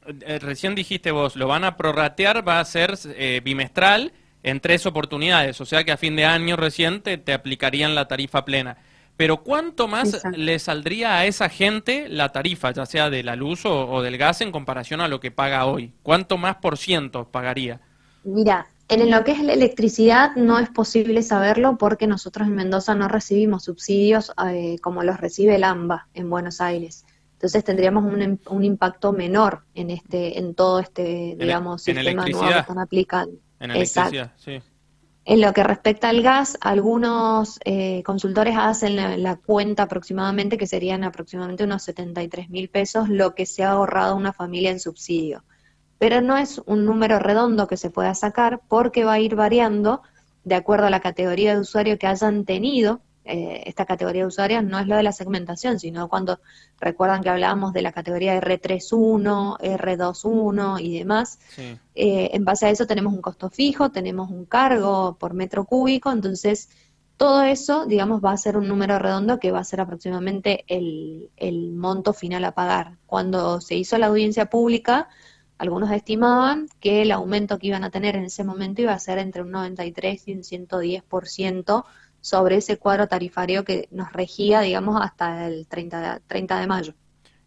Eh, 0.06 0.38
recién 0.38 0.74
dijiste 0.74 1.10
vos, 1.10 1.36
lo 1.36 1.46
van 1.46 1.64
a 1.64 1.76
prorratear, 1.76 2.46
va 2.46 2.60
a 2.60 2.64
ser 2.64 2.98
eh, 3.16 3.40
bimestral 3.44 4.12
en 4.42 4.60
tres 4.60 4.86
oportunidades, 4.86 5.60
o 5.60 5.66
sea 5.66 5.84
que 5.84 5.92
a 5.92 5.96
fin 5.96 6.16
de 6.16 6.24
año 6.24 6.56
reciente 6.56 7.18
te 7.18 7.32
aplicarían 7.32 7.94
la 7.94 8.08
tarifa 8.08 8.44
plena. 8.44 8.78
Pero 9.18 9.42
¿cuánto 9.42 9.88
más 9.88 10.22
le 10.36 10.60
saldría 10.60 11.16
a 11.16 11.26
esa 11.26 11.48
gente 11.48 12.08
la 12.08 12.28
tarifa, 12.28 12.70
ya 12.70 12.86
sea 12.86 13.10
de 13.10 13.24
la 13.24 13.34
luz 13.34 13.66
o, 13.66 14.00
del 14.00 14.16
gas, 14.16 14.42
en 14.42 14.52
comparación 14.52 15.00
a 15.00 15.08
lo 15.08 15.18
que 15.18 15.32
paga 15.32 15.66
hoy? 15.66 15.92
¿Cuánto 16.04 16.38
más 16.38 16.58
por 16.58 16.78
ciento 16.78 17.28
pagaría? 17.28 17.80
Mira, 18.22 18.68
en 18.88 19.10
lo 19.10 19.24
que 19.24 19.32
es 19.32 19.42
la 19.42 19.54
electricidad 19.54 20.36
no 20.36 20.60
es 20.60 20.68
posible 20.68 21.24
saberlo 21.24 21.78
porque 21.78 22.06
nosotros 22.06 22.46
en 22.46 22.54
Mendoza 22.54 22.94
no 22.94 23.08
recibimos 23.08 23.64
subsidios 23.64 24.32
eh, 24.52 24.76
como 24.82 25.02
los 25.02 25.18
recibe 25.18 25.56
el 25.56 25.64
AMBA 25.64 26.06
en 26.14 26.30
Buenos 26.30 26.60
Aires. 26.60 27.04
Entonces 27.32 27.64
tendríamos 27.64 28.04
un, 28.04 28.40
un 28.48 28.64
impacto 28.64 29.12
menor 29.12 29.64
en 29.74 29.90
este, 29.90 30.38
en 30.38 30.54
todo 30.54 30.78
este, 30.78 31.34
digamos, 31.36 31.82
sistema 31.82 32.24
nuevo 32.24 32.46
que 32.46 32.58
están 32.60 32.78
aplicando. 32.78 33.34
En 33.58 33.72
electricidad, 33.72 34.32
sí. 34.36 34.60
En 35.30 35.42
lo 35.42 35.52
que 35.52 35.62
respecta 35.62 36.08
al 36.08 36.22
gas, 36.22 36.56
algunos 36.62 37.60
eh, 37.66 38.02
consultores 38.02 38.56
hacen 38.56 39.22
la, 39.22 39.36
cuenta 39.36 39.82
aproximadamente 39.82 40.56
que 40.56 40.66
serían 40.66 41.04
aproximadamente 41.04 41.64
unos 41.64 41.82
73 41.82 42.48
mil 42.48 42.70
pesos 42.70 43.10
lo 43.10 43.34
que 43.34 43.44
se 43.44 43.62
ha 43.62 43.72
ahorrado 43.72 44.16
una 44.16 44.32
familia 44.32 44.70
en 44.70 44.80
subsidio. 44.80 45.44
Pero 45.98 46.22
no 46.22 46.38
es 46.38 46.62
un 46.64 46.86
número 46.86 47.18
redondo 47.18 47.66
que 47.66 47.76
se 47.76 47.90
pueda 47.90 48.14
sacar 48.14 48.62
porque 48.68 49.04
va 49.04 49.12
a 49.12 49.20
ir 49.20 49.34
variando 49.34 50.00
de 50.44 50.54
acuerdo 50.54 50.86
a 50.86 50.90
la 50.90 51.00
categoría 51.00 51.52
de 51.52 51.60
usuario 51.60 51.98
que 51.98 52.06
hayan 52.06 52.46
tenido 52.46 53.02
eh, 53.28 53.62
esta 53.66 53.84
categoría 53.84 54.22
de 54.22 54.28
usuarios 54.28 54.64
no 54.64 54.78
es 54.78 54.86
lo 54.86 54.96
de 54.96 55.02
la 55.02 55.12
segmentación, 55.12 55.78
sino 55.78 56.08
cuando 56.08 56.40
recuerdan 56.80 57.22
que 57.22 57.28
hablábamos 57.28 57.74
de 57.74 57.82
la 57.82 57.92
categoría 57.92 58.40
R31, 58.40 59.58
R21 59.58 60.80
y 60.80 60.98
demás. 60.98 61.38
Eh, 61.94 62.30
en 62.32 62.44
base 62.44 62.66
a 62.66 62.70
eso 62.70 62.86
tenemos 62.86 63.12
un 63.12 63.20
costo 63.20 63.50
fijo, 63.50 63.90
tenemos 63.90 64.30
un 64.30 64.46
cargo 64.46 65.18
por 65.18 65.34
metro 65.34 65.64
cúbico, 65.66 66.10
entonces 66.10 66.70
todo 67.18 67.42
eso, 67.42 67.84
digamos, 67.84 68.24
va 68.24 68.32
a 68.32 68.36
ser 68.38 68.56
un 68.56 68.66
número 68.66 68.98
redondo 68.98 69.38
que 69.38 69.50
va 69.50 69.58
a 69.58 69.64
ser 69.64 69.82
aproximadamente 69.82 70.64
el, 70.66 71.30
el 71.36 71.72
monto 71.72 72.14
final 72.14 72.44
a 72.44 72.52
pagar. 72.52 72.96
Cuando 73.04 73.60
se 73.60 73.74
hizo 73.74 73.98
la 73.98 74.06
audiencia 74.06 74.46
pública, 74.46 75.08
algunos 75.58 75.90
estimaban 75.90 76.68
que 76.80 77.02
el 77.02 77.10
aumento 77.10 77.58
que 77.58 77.66
iban 77.66 77.84
a 77.84 77.90
tener 77.90 78.16
en 78.16 78.24
ese 78.24 78.44
momento 78.44 78.80
iba 78.80 78.92
a 78.92 78.98
ser 78.98 79.18
entre 79.18 79.42
un 79.42 79.50
93 79.50 80.28
y 80.28 80.32
un 80.32 80.42
110% 80.44 81.84
sobre 82.20 82.56
ese 82.56 82.76
cuadro 82.76 83.06
tarifario 83.06 83.64
que 83.64 83.88
nos 83.90 84.12
regía, 84.12 84.60
digamos, 84.60 85.00
hasta 85.00 85.46
el 85.46 85.66
30 85.66 86.14
de, 86.14 86.20
30 86.26 86.60
de 86.60 86.66
mayo. 86.66 86.94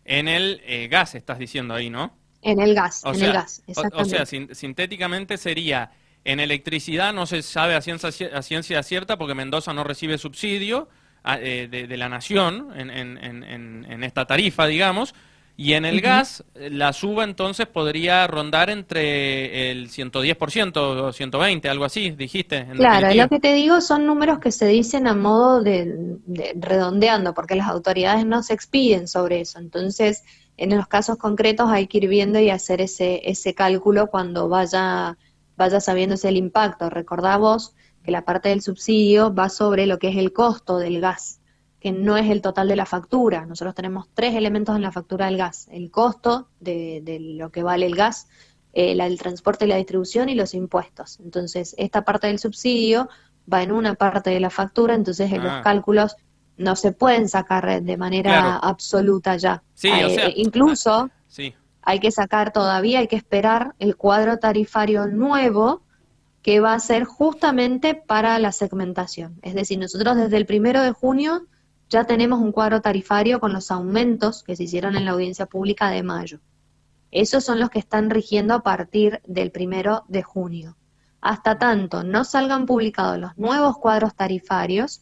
En 0.05 0.27
el 0.27 0.61
eh, 0.65 0.87
gas 0.87 1.15
estás 1.15 1.39
diciendo 1.39 1.73
ahí, 1.73 1.89
¿no? 1.89 2.13
En 2.41 2.59
el 2.59 2.73
gas, 2.73 3.03
en 3.05 3.21
el 3.21 3.33
gas, 3.33 3.61
exactamente. 3.67 4.21
O, 4.21 4.25
sea, 4.25 4.55
sintéticamente 4.55 5.37
sería, 5.37 5.91
en 6.23 6.39
electricidad 6.39 7.13
no 7.13 7.27
se 7.27 7.43
sabe 7.43 7.75
a 7.75 7.81
ciencia, 7.81 8.09
a 8.33 8.41
ciencia 8.41 8.81
cierta 8.81 9.17
porque 9.17 9.35
Mendoza 9.35 9.73
no 9.73 9.83
recibe 9.83 10.17
subsidio 10.17 10.89
ah, 11.23 11.37
eh, 11.39 11.67
de, 11.69 11.97
la 11.97 12.09
nación 12.09 12.69
en, 12.75 12.89
en, 12.89 13.17
en, 13.23 13.85
en 13.87 14.03
esta 14.03 14.25
tarifa, 14.25 14.65
digamos, 14.65 15.13
y 15.57 15.73
en 15.73 15.85
el 15.85 16.01
gas, 16.01 16.43
la 16.55 16.93
suba 16.93 17.23
entonces 17.23 17.67
podría 17.67 18.25
rondar 18.27 18.69
entre 18.69 19.71
el 19.71 19.89
110% 19.89 20.77
o 20.77 21.13
120, 21.13 21.69
algo 21.69 21.85
así, 21.85 22.11
dijiste. 22.11 22.65
claro, 22.75 23.13
lo 23.13 23.29
que 23.29 23.39
te 23.39 23.53
digo 23.53 23.81
son 23.81 24.05
números 24.05 24.39
que 24.39 24.51
se 24.51 24.65
dicen 24.67 25.07
a 25.07 25.13
modo 25.13 25.61
de, 25.61 26.17
redondeando, 26.55 27.33
porque 27.33 27.55
las 27.55 27.67
autoridades 27.67 28.25
no 28.25 28.43
se 28.43 28.53
expiden 28.53 29.07
sobre 29.07 29.41
eso. 29.41 29.59
Entonces, 29.59 30.23
en 30.57 30.75
los 30.75 30.87
casos 30.87 31.17
concretos 31.17 31.69
hay 31.69 31.87
que 31.87 31.99
ir 31.99 32.07
viendo 32.07 32.39
y 32.39 32.49
hacer 32.49 32.81
ese, 32.81 33.21
ese 33.29 33.53
cálculo 33.53 34.07
cuando 34.07 34.49
vaya, 34.49 35.17
vaya 35.57 35.79
sabiéndose 35.79 36.29
el 36.29 36.37
impacto. 36.37 36.89
Recordá 36.89 37.37
vos 37.37 37.75
que 38.03 38.11
la 38.11 38.23
parte 38.25 38.49
del 38.49 38.61
subsidio 38.61 39.33
va 39.33 39.49
sobre 39.49 39.85
lo 39.85 39.99
que 39.99 40.09
es 40.09 40.17
el 40.17 40.33
costo 40.33 40.77
del 40.77 41.01
gas 41.01 41.40
que 41.81 41.91
no 41.91 42.15
es 42.15 42.29
el 42.29 42.41
total 42.41 42.67
de 42.67 42.75
la 42.75 42.85
factura. 42.85 43.45
Nosotros 43.47 43.73
tenemos 43.73 44.07
tres 44.13 44.35
elementos 44.35 44.75
en 44.75 44.83
la 44.83 44.91
factura 44.91 45.25
del 45.25 45.37
gas, 45.37 45.67
el 45.71 45.89
costo 45.89 46.47
de, 46.59 47.17
lo 47.19 47.51
que 47.51 47.63
vale 47.63 47.87
el 47.87 47.95
gas, 47.95 48.27
eh, 48.71 48.91
el 48.91 49.17
transporte 49.17 49.65
y 49.65 49.67
la 49.67 49.77
distribución 49.77 50.29
y 50.29 50.35
los 50.35 50.53
impuestos. 50.53 51.19
Entonces, 51.19 51.73
esta 51.79 52.03
parte 52.05 52.27
del 52.27 52.37
subsidio 52.37 53.09
va 53.51 53.63
en 53.63 53.71
una 53.71 53.95
parte 53.95 54.29
de 54.29 54.39
la 54.39 54.51
factura, 54.51 54.93
entonces 54.93 55.31
en 55.31 55.43
los 55.43 55.51
ah. 55.51 55.61
cálculos 55.63 56.15
no 56.55 56.75
se 56.75 56.91
pueden 56.91 57.27
sacar 57.27 57.81
de 57.81 57.97
manera 57.97 58.57
absoluta 58.57 59.35
ya. 59.37 59.63
Sí, 59.73 59.89
o 59.89 60.07
eh, 60.07 60.15
sea, 60.15 60.29
incluso 60.35 60.93
ah, 60.93 61.11
sí. 61.27 61.55
hay 61.81 61.99
que 61.99 62.11
sacar 62.11 62.53
todavía, 62.53 62.99
hay 62.99 63.07
que 63.07 63.15
esperar 63.15 63.73
el 63.79 63.95
cuadro 63.95 64.37
tarifario 64.37 65.07
nuevo 65.07 65.81
que 66.43 66.59
va 66.59 66.75
a 66.75 66.79
ser 66.79 67.05
justamente 67.05 67.95
para 67.95 68.37
la 68.37 68.51
segmentación. 68.51 69.39
Es 69.41 69.55
decir, 69.55 69.79
nosotros 69.79 70.15
desde 70.15 70.37
el 70.37 70.45
primero 70.45 70.83
de 70.83 70.91
junio 70.91 71.47
ya 71.91 72.05
tenemos 72.05 72.39
un 72.39 72.53
cuadro 72.53 72.81
tarifario 72.81 73.41
con 73.41 73.51
los 73.51 73.69
aumentos 73.69 74.43
que 74.43 74.55
se 74.55 74.63
hicieron 74.63 74.95
en 74.95 75.03
la 75.03 75.11
audiencia 75.11 75.45
pública 75.45 75.89
de 75.89 76.03
mayo. 76.03 76.39
Esos 77.11 77.43
son 77.43 77.59
los 77.59 77.69
que 77.69 77.79
están 77.79 78.09
rigiendo 78.09 78.53
a 78.53 78.63
partir 78.63 79.21
del 79.27 79.51
primero 79.51 80.05
de 80.07 80.23
junio. 80.23 80.77
Hasta 81.19 81.59
tanto 81.59 82.03
no 82.03 82.23
salgan 82.23 82.65
publicados 82.65 83.19
los 83.19 83.37
nuevos 83.37 83.77
cuadros 83.77 84.15
tarifarios 84.15 85.01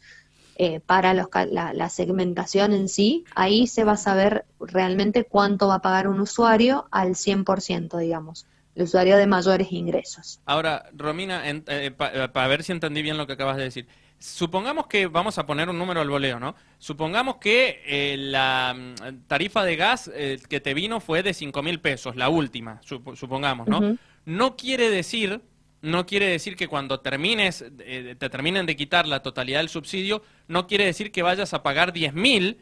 eh, 0.55 0.79
para 0.79 1.13
la, 1.13 1.89
segmentación 1.89 2.73
en 2.73 2.89
sí, 2.89 3.23
ahí 3.35 3.67
se 3.67 3.83
va 3.83 3.93
a 3.93 3.97
saber 3.97 4.45
realmente 4.59 5.25
cuánto 5.25 5.67
va 5.67 5.75
a 5.75 5.81
pagar 5.81 6.07
un 6.07 6.19
usuario 6.19 6.87
al 6.91 7.09
100%, 7.09 7.97
digamos. 7.99 8.47
el 8.75 8.83
usuario 8.83 9.15
de 9.15 9.27
mayores 9.27 9.71
ingresos. 9.71 10.41
Ahora, 10.45 10.89
Romina, 10.93 11.43
eh, 11.45 11.91
para 11.91 12.47
ver 12.47 12.63
si 12.63 12.71
entendí 12.71 13.03
bien 13.03 13.17
lo 13.17 13.27
que 13.27 13.33
acabas 13.33 13.57
de 13.57 13.63
decir. 13.63 13.87
Supongamos 14.19 14.87
que, 14.87 15.07
vamos 15.07 15.37
a 15.37 15.45
poner 15.45 15.69
un 15.69 15.79
número 15.79 16.01
al 16.01 16.09
voleo, 16.09 16.39
¿no? 16.39 16.53
Supongamos 16.77 17.37
que 17.37 17.81
eh, 17.85 18.17
la 18.17 18.75
mm, 18.77 19.27
tarifa 19.27 19.63
de 19.63 19.75
gas 19.77 20.11
eh, 20.13 20.39
que 20.49 20.59
te 20.59 20.73
vino 20.73 20.99
fue 20.99 21.23
de 21.23 21.33
5 21.33 21.63
mil 21.63 21.79
pesos, 21.79 22.17
la 22.17 22.27
última, 22.27 22.81
supongamos, 22.83 23.67
¿no? 23.67 23.97
No 24.25 24.57
quiere 24.57 24.89
decir, 24.89 25.41
no 25.81 26.05
quiere 26.05 26.27
decir 26.27 26.57
que 26.57 26.67
cuando 26.67 26.99
termines, 26.99 27.63
te 27.77 28.29
terminen 28.29 28.65
de 28.65 28.75
quitar 28.75 29.07
la 29.07 29.21
totalidad 29.21 29.59
del 29.59 29.69
subsidio, 29.69 30.21
no 30.47 30.67
quiere 30.67 30.85
decir 30.85 31.11
que 31.11 31.23
vayas 31.23 31.53
a 31.53 31.63
pagar 31.63 31.93
10 31.93 32.13
mil 32.13 32.57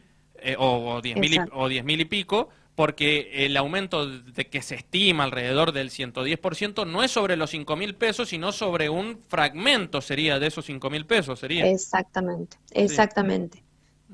o, 0.60 0.96
o 0.96 1.02
10 1.02 1.84
mil 1.84 2.02
y 2.02 2.06
pico, 2.06 2.50
porque 2.78 3.32
el 3.34 3.58
aumento 3.58 4.08
de 4.08 4.46
que 4.46 4.62
se 4.62 4.76
estima 4.76 5.24
alrededor 5.24 5.72
del 5.72 5.90
110% 5.90 6.86
no 6.86 7.02
es 7.02 7.10
sobre 7.10 7.36
los 7.36 7.50
5 7.50 7.76
mil 7.76 7.96
pesos, 7.96 8.30
sino 8.30 8.52
sobre 8.52 8.88
un 8.88 9.20
fragmento 9.30 10.00
sería 10.00 10.38
de 10.38 10.46
esos 10.46 10.66
5 10.66 10.88
mil 10.92 11.08
pesos, 11.08 11.40
sería. 11.40 11.68
Exactamente, 11.68 12.58
exactamente. 12.70 13.64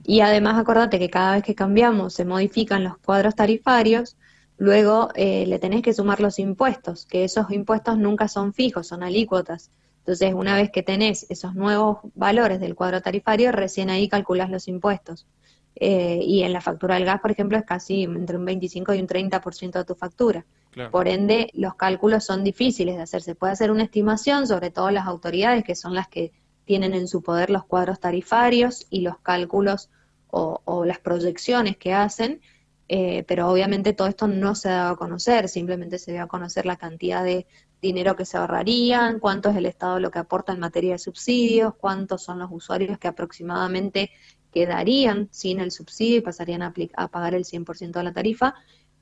Y 0.06 0.22
además 0.22 0.58
acordate 0.58 0.98
que 0.98 1.10
cada 1.10 1.34
vez 1.34 1.44
que 1.44 1.56
cambiamos 1.56 2.14
se 2.14 2.24
modifican 2.24 2.86
los 2.86 2.98
cuadros 3.00 3.36
tarifarios, 3.36 4.16
luego 4.58 5.10
eh, 5.14 5.46
le 5.46 5.60
tenés 5.60 5.82
que 5.82 5.92
sumar 5.92 6.22
los 6.22 6.40
impuestos, 6.40 7.06
que 7.06 7.26
esos 7.26 7.52
impuestos 7.52 7.98
nunca 7.98 8.30
son 8.30 8.54
fijos, 8.54 8.88
son 8.88 9.04
alícuotas. 9.04 9.72
Entonces, 10.00 10.34
una 10.34 10.56
vez 10.56 10.72
que 10.72 10.84
tenés 10.84 11.26
esos 11.30 11.54
nuevos 11.54 11.98
valores 12.16 12.62
del 12.62 12.76
cuadro 12.76 13.02
tarifario, 13.02 13.52
recién 13.52 13.90
ahí 13.90 14.08
calculás 14.08 14.50
los 14.50 14.70
impuestos. 14.70 15.26
Eh, 15.76 16.20
y 16.22 16.44
en 16.44 16.54
la 16.54 16.62
factura 16.62 16.96
del 16.96 17.06
gas, 17.06 17.20
por 17.20 17.32
ejemplo, 17.32 17.58
es 17.58 17.66
casi 17.66 18.04
entre 18.04 18.38
un 18.38 18.46
25 18.46 18.94
y 18.94 19.00
un 19.00 19.08
30% 19.08 19.72
de 19.72 19.86
tu 19.86 19.96
factura. 19.96 20.46
Por 20.92 21.08
ende, 21.08 21.52
los 21.54 21.76
cálculos 21.76 22.24
son 22.24 22.44
difíciles 22.44 22.96
de 22.96 23.04
hacer. 23.04 23.22
Se 23.22 23.36
puede 23.36 23.54
hacer 23.54 23.70
una 23.70 23.84
estimación, 23.84 24.48
sobre 24.48 24.72
todo 24.72 24.90
las 24.90 25.06
autoridades, 25.06 25.64
que 25.64 25.76
son 25.76 25.94
las 25.94 26.08
que 26.08 26.32
tienen 26.66 26.94
en 26.94 27.08
su 27.08 27.22
poder 27.22 27.50
los 27.50 27.66
cuadros 27.66 28.00
tarifarios 28.00 28.88
y 28.90 29.02
los 29.02 29.20
cálculos 29.20 29.90
o, 30.36 30.84
las 30.86 30.98
proyecciones 30.98 31.78
que 31.78 31.94
hacen, 31.94 32.42
eh, 32.88 33.24
pero 33.28 33.50
obviamente 33.50 33.94
todo 33.94 34.08
esto 34.08 34.28
no 34.28 34.56
se 34.56 34.70
da 34.70 34.90
a 34.90 34.96
conocer, 34.96 35.48
simplemente 35.48 36.00
se 36.00 36.14
da 36.14 36.24
a 36.24 36.28
conocer 36.28 36.66
la 36.66 36.76
cantidad 36.76 37.24
de 37.24 37.46
dinero 37.80 38.16
que 38.16 38.26
se 38.26 38.38
ahorrarían, 38.38 39.20
cuánto 39.20 39.52
es 39.52 39.58
el 39.58 39.68
Estado 39.68 40.00
lo 40.00 40.10
que 40.10 40.18
aporta 40.18 40.54
en 40.54 40.60
materia 40.60 40.94
de 40.94 40.98
subsidios, 40.98 41.76
cuántos 41.76 42.24
son 42.24 42.40
los 42.40 42.50
usuarios 42.52 42.98
que 42.98 43.08
aproximadamente 43.08 44.10
quedarían 44.54 45.28
sin 45.32 45.60
el 45.60 45.72
subsidio 45.72 46.18
y 46.18 46.22
pasarían 46.22 46.62
a, 46.62 46.74
pagar 47.08 47.34
el 47.34 47.44
100% 47.44 47.92
de 47.92 48.04
la 48.04 48.14
tarifa, 48.14 48.56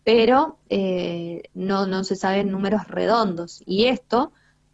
pero 0.03 0.57
eh, 0.69 1.43
no, 1.53 1.85
no 1.85 2.03
se 2.03 2.15
saben 2.15 2.51
números 2.51 2.87
redondos. 2.87 3.61
Y 3.65 3.85
esto 3.85 4.31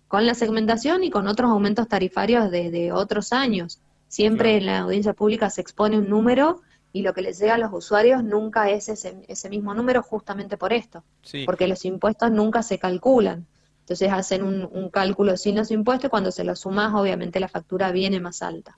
con 0.07 0.25
la 0.25 0.34
segmentación 0.34 1.03
y 1.03 1.10
con 1.10 1.27
otros 1.27 1.51
aumentos 1.51 1.88
tarifarios 1.88 2.50
de, 2.50 2.91
otros 2.91 3.34
años. 3.34 3.79
Siempre 4.07 4.55
en 4.55 4.67
la 4.67 4.79
audiencia 4.79 5.13
pública 5.13 5.50
se 5.50 5.62
expone 5.62 5.98
un 5.98 6.10
número 6.10 6.62
y 6.93 7.01
lo 7.01 7.13
que 7.13 7.22
les 7.22 7.39
llega 7.39 7.55
a 7.55 7.57
los 7.57 7.74
usuarios 7.74 8.24
nunca 8.24 8.69
es 8.69 8.88
ese, 8.88 9.22
ese 9.27 9.50
mismo 9.50 9.74
número 9.74 10.01
justamente 10.01 10.55
por 10.55 10.72
esto, 10.72 11.03
porque 11.46 11.67
los 11.67 11.84
impuestos 11.84 12.31
nunca 12.31 12.63
se 12.63 12.79
calculan. 12.79 13.46
Entonces 13.81 14.12
hacen 14.12 14.43
un, 14.43 14.67
un 14.72 14.89
cálculo 14.89 15.36
sin 15.38 15.55
los 15.55 15.72
impuestos 15.72 16.07
y 16.07 16.10
cuando 16.10 16.31
se 16.31 16.43
los 16.43 16.60
sumas 16.60 16.93
obviamente 16.93 17.39
la 17.39 17.50
factura 17.50 17.91
viene 17.91 18.19
más 18.19 18.41
alta. 18.41 18.75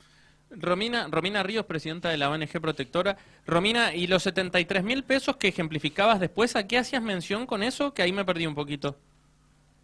Romina, 0.52 1.08
Romina 1.10 1.44
Ríos, 1.44 1.66
presidenta 1.66 2.10
de 2.10 2.18
la 2.18 2.30
ONG 2.30 2.60
Protectora. 2.62 3.18
Romina, 3.46 3.94
¿y 3.94 4.08
los 4.08 4.24
73 4.24 4.84
mil 4.84 5.04
pesos 5.04 5.38
que 5.38 5.50
ejemplificabas 5.50 6.20
después, 6.20 6.56
a 6.56 6.68
qué 6.68 6.78
hacías 6.78 7.04
mención 7.04 7.46
con 7.46 7.64
eso? 7.64 7.94
Que 7.94 8.02
ahí 8.02 8.12
me 8.12 8.26
perdí 8.26 8.48
un 8.48 8.56
poquito. 8.56 8.96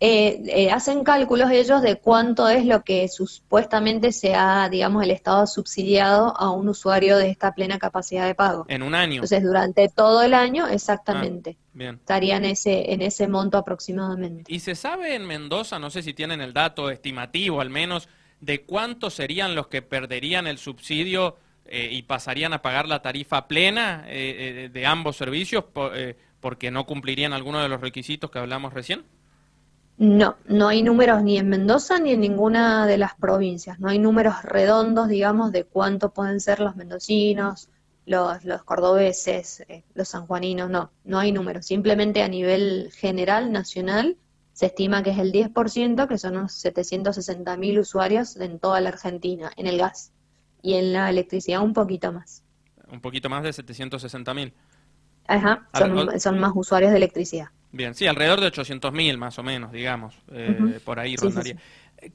Eh, 0.01 0.41
eh, 0.47 0.71
hacen 0.71 1.05
cálculos 1.05 1.49
ellos 1.51 1.81
de 1.81 1.95
cuánto 1.95 2.49
es 2.49 2.65
lo 2.65 2.83
que 2.83 3.07
supuestamente 3.07 4.11
se 4.11 4.35
ha, 4.35 4.67
digamos, 4.67 5.01
el 5.03 5.11
Estado 5.11 5.47
subsidiado 5.47 6.35
a 6.35 6.51
un 6.51 6.67
usuario 6.67 7.17
de 7.17 7.29
esta 7.29 7.53
plena 7.53 7.79
capacidad 7.79 8.25
de 8.27 8.35
pago. 8.35 8.65
En 8.67 8.83
un 8.83 8.93
año. 8.93 9.15
Entonces, 9.15 9.41
durante 9.41 9.87
todo 9.87 10.21
el 10.21 10.33
año, 10.33 10.67
exactamente. 10.67 11.55
Ah, 11.57 11.69
bien. 11.73 11.95
Estarían 11.95 12.43
ese, 12.43 12.91
en 12.91 13.01
ese 13.01 13.29
monto 13.29 13.57
aproximadamente. 13.57 14.53
¿Y 14.53 14.59
se 14.59 14.75
sabe 14.75 15.15
en 15.15 15.25
Mendoza, 15.25 15.79
no 15.79 15.89
sé 15.89 16.01
si 16.03 16.13
tienen 16.13 16.41
el 16.41 16.51
dato 16.51 16.89
estimativo 16.89 17.61
al 17.61 17.69
menos, 17.69 18.09
de 18.45 18.61
cuántos 18.61 19.15
serían 19.15 19.55
los 19.55 19.67
que 19.67 19.81
perderían 19.81 20.45
el 20.45 20.59
subsidio 20.59 21.37
eh, 21.65 21.89
y 21.91 22.03
pasarían 22.03 22.53
a 22.53 22.61
pagar 22.61 22.87
la 22.87 23.01
tarifa 23.01 23.47
plena 23.47 24.05
eh, 24.07 24.65
eh, 24.65 24.69
de 24.71 24.85
ambos 24.85 25.17
servicios 25.17 25.65
porque 26.39 26.69
no 26.69 26.85
cumplirían 26.85 27.33
alguno 27.33 27.59
de 27.59 27.69
los 27.69 27.81
requisitos 27.81 28.29
que 28.29 28.37
hablamos 28.37 28.71
recién? 28.73 29.03
No, 29.97 30.35
no 30.45 30.67
hay 30.67 30.83
números 30.83 31.23
ni 31.23 31.39
en 31.39 31.49
Mendoza 31.49 31.99
ni 31.99 32.11
en 32.11 32.19
ninguna 32.19 32.85
de 32.85 32.97
las 32.97 33.15
provincias. 33.15 33.79
No 33.79 33.89
hay 33.89 33.97
números 33.97 34.43
redondos, 34.43 35.07
digamos, 35.07 35.51
de 35.51 35.63
cuánto 35.63 36.13
pueden 36.13 36.39
ser 36.39 36.59
los 36.59 36.75
mendocinos, 36.75 37.69
los, 38.05 38.43
los 38.43 38.63
cordobeses, 38.63 39.63
los 39.95 40.07
sanjuaninos. 40.07 40.69
No, 40.69 40.91
no 41.05 41.17
hay 41.17 41.31
números. 41.31 41.65
Simplemente 41.65 42.21
a 42.21 42.27
nivel 42.27 42.91
general, 42.93 43.51
nacional, 43.51 44.17
se 44.55 44.67
estima 44.67 45.03
que 45.03 45.09
es 45.09 45.17
el 45.17 45.33
10%, 45.33 46.07
que 46.07 46.17
son 46.17 46.37
unos 46.37 46.63
760.000 46.63 47.77
usuarios 47.77 48.37
en 48.37 48.57
toda 48.57 48.79
la 48.79 48.87
Argentina, 48.87 49.51
en 49.57 49.67
el 49.67 49.77
gas. 49.77 50.13
Y 50.61 50.75
en 50.75 50.93
la 50.93 51.09
electricidad 51.09 51.61
un 51.61 51.73
poquito 51.73 52.13
más. 52.13 52.41
Un 52.89 53.01
poquito 53.01 53.29
más 53.29 53.43
de 53.43 53.49
760.000. 53.49 54.53
Ajá, 55.27 55.67
son, 56.17 56.39
más 56.39 56.53
usuarios 56.55 56.91
de 56.91 56.97
electricidad. 56.97 57.49
Bien, 57.73 57.93
sí, 57.95 58.07
alrededor 58.07 58.39
de 58.39 58.47
800.000 58.47 59.17
más 59.17 59.37
o 59.37 59.43
menos, 59.43 59.73
digamos, 59.73 60.15
eh, 60.31 60.79
por 60.85 61.01
ahí 61.01 61.17
rondaría. 61.17 61.57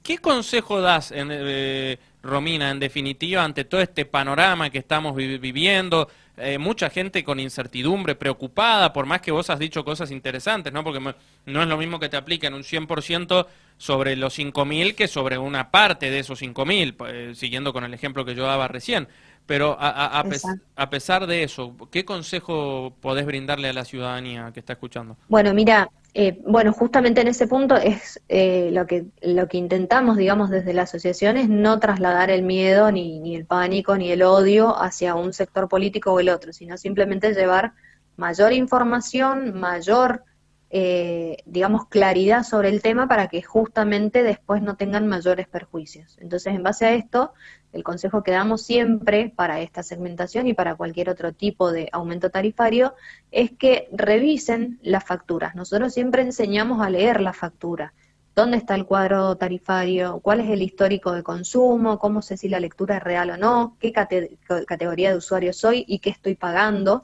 ¿Qué 0.02 0.16
consejo 0.16 0.80
das, 0.80 1.12
en, 1.12 1.28
eh, 1.30 1.98
Romina, 2.22 2.70
en 2.70 2.80
definitiva, 2.80 3.44
ante 3.44 3.64
todo 3.64 3.80
este 3.80 4.04
panorama 4.04 4.70
que 4.70 4.78
estamos 4.78 5.14
viviendo? 5.16 6.08
Eh, 6.36 6.58
mucha 6.58 6.88
gente 6.88 7.22
con 7.22 7.38
incertidumbre, 7.38 8.14
preocupada, 8.14 8.92
por 8.92 9.04
más 9.04 9.20
que 9.20 9.30
vos 9.30 9.50
has 9.50 9.58
dicho 9.58 9.84
cosas 9.84 10.10
interesantes, 10.10 10.72
¿no? 10.72 10.82
Porque 10.82 11.00
no 11.00 11.62
es 11.62 11.68
lo 11.68 11.76
mismo 11.76 12.00
que 12.00 12.08
te 12.08 12.16
apliquen 12.16 12.54
un 12.54 12.62
100% 12.62 13.46
sobre 13.76 14.16
los 14.16 14.38
5.000 14.38 14.94
que 14.94 15.08
sobre 15.08 15.38
una 15.38 15.70
parte 15.70 16.10
de 16.10 16.18
esos 16.20 16.40
5.000, 16.40 16.94
eh, 17.08 17.32
siguiendo 17.34 17.72
con 17.72 17.84
el 17.84 17.92
ejemplo 17.92 18.24
que 18.24 18.34
yo 18.34 18.44
daba 18.44 18.68
recién. 18.68 19.08
Pero 19.46 19.76
a, 19.80 20.20
a, 20.76 20.90
pesar 20.90 21.26
de 21.26 21.42
eso, 21.42 21.74
¿qué 21.90 22.04
consejo 22.04 22.94
podés 23.00 23.26
brindarle 23.26 23.68
a 23.68 23.72
la 23.72 23.84
ciudadanía 23.84 24.50
que 24.54 24.60
está 24.60 24.74
escuchando? 24.74 25.16
Bueno, 25.28 25.52
mira, 25.52 25.90
eh, 26.14 26.40
bueno, 26.46 26.72
justamente 26.72 27.20
en 27.20 27.28
ese 27.28 27.46
punto 27.46 27.76
es 27.76 28.20
eh, 28.28 28.70
lo 28.72 28.86
que 28.86 29.06
lo 29.22 29.46
que 29.48 29.58
intentamos, 29.58 30.16
digamos, 30.16 30.50
desde 30.50 30.72
la 30.72 30.82
asociación 30.82 31.36
es 31.36 31.48
no 31.48 31.78
trasladar 31.78 32.30
el 32.30 32.42
miedo, 32.42 32.90
ni, 32.90 33.20
ni 33.20 33.36
el 33.36 33.46
pánico, 33.46 33.96
ni 33.96 34.10
el 34.10 34.22
odio 34.22 34.76
hacia 34.80 35.14
un 35.14 35.32
sector 35.32 35.68
político 35.68 36.12
o 36.12 36.20
el 36.20 36.28
otro, 36.28 36.52
sino 36.52 36.76
simplemente 36.76 37.32
llevar 37.32 37.74
mayor 38.16 38.52
información, 38.52 39.58
mayor, 39.58 40.24
eh, 40.72 41.38
digamos, 41.46 41.88
claridad 41.88 42.44
sobre 42.44 42.68
el 42.68 42.80
tema 42.80 43.08
para 43.08 43.26
que 43.26 43.42
justamente 43.42 44.22
después 44.22 44.62
no 44.62 44.76
tengan 44.76 45.08
mayores 45.08 45.48
perjuicios. 45.48 46.16
Entonces, 46.20 46.54
en 46.54 46.62
base 46.62 46.86
a 46.86 46.94
esto, 46.94 47.32
el 47.72 47.82
consejo 47.82 48.22
que 48.22 48.30
damos 48.30 48.62
siempre 48.62 49.32
para 49.34 49.60
esta 49.60 49.82
segmentación 49.82 50.46
y 50.46 50.54
para 50.54 50.76
cualquier 50.76 51.10
otro 51.10 51.32
tipo 51.32 51.72
de 51.72 51.88
aumento 51.92 52.30
tarifario 52.30 52.94
es 53.32 53.50
que 53.50 53.88
revisen 53.92 54.78
las 54.82 55.04
facturas. 55.04 55.56
Nosotros 55.56 55.92
siempre 55.92 56.22
enseñamos 56.22 56.80
a 56.80 56.88
leer 56.88 57.20
la 57.20 57.32
factura. 57.32 57.92
¿Dónde 58.36 58.56
está 58.56 58.76
el 58.76 58.86
cuadro 58.86 59.36
tarifario? 59.36 60.20
¿Cuál 60.20 60.40
es 60.40 60.50
el 60.50 60.62
histórico 60.62 61.12
de 61.12 61.24
consumo? 61.24 61.98
¿Cómo 61.98 62.22
sé 62.22 62.36
si 62.36 62.48
la 62.48 62.60
lectura 62.60 62.98
es 62.98 63.02
real 63.02 63.30
o 63.30 63.36
no? 63.36 63.76
¿Qué 63.80 63.92
categoría 63.92 65.10
de 65.10 65.16
usuario 65.16 65.52
soy 65.52 65.84
y 65.88 65.98
qué 65.98 66.10
estoy 66.10 66.36
pagando? 66.36 67.02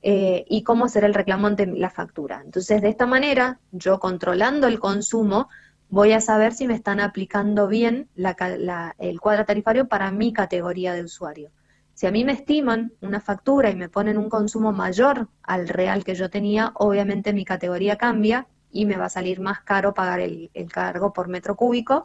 Eh, 0.00 0.44
y 0.48 0.62
cómo 0.62 0.84
hacer 0.84 1.02
el 1.02 1.12
reclamo 1.12 1.48
ante 1.48 1.66
la 1.66 1.90
factura. 1.90 2.40
Entonces, 2.44 2.80
de 2.82 2.88
esta 2.88 3.04
manera, 3.04 3.58
yo 3.72 3.98
controlando 3.98 4.68
el 4.68 4.78
consumo, 4.78 5.48
voy 5.88 6.12
a 6.12 6.20
saber 6.20 6.52
si 6.52 6.68
me 6.68 6.74
están 6.74 7.00
aplicando 7.00 7.66
bien 7.66 8.08
el 8.16 9.20
cuadro 9.20 9.44
tarifario 9.44 9.88
para 9.88 10.10
mi 10.12 10.32
categoría 10.32 10.92
de 10.92 11.02
usuario. 11.02 11.50
Si 11.94 12.06
a 12.06 12.12
mí 12.12 12.24
me 12.24 12.32
estiman 12.32 12.92
una 13.00 13.20
factura 13.20 13.70
y 13.70 13.74
me 13.74 13.88
ponen 13.88 14.18
un 14.18 14.28
consumo 14.28 14.70
mayor 14.70 15.28
al 15.42 15.66
real 15.66 16.04
que 16.04 16.14
yo 16.14 16.30
tenía, 16.30 16.70
obviamente 16.74 17.32
mi 17.32 17.44
categoría 17.44 17.96
cambia 17.96 18.46
y 18.70 18.84
me 18.84 18.96
va 18.96 19.06
a 19.06 19.10
salir 19.10 19.40
más 19.40 19.62
caro 19.62 19.94
pagar 19.94 20.20
el, 20.20 20.50
cargo 20.72 21.12
por 21.12 21.26
metro 21.26 21.56
cúbico 21.56 22.04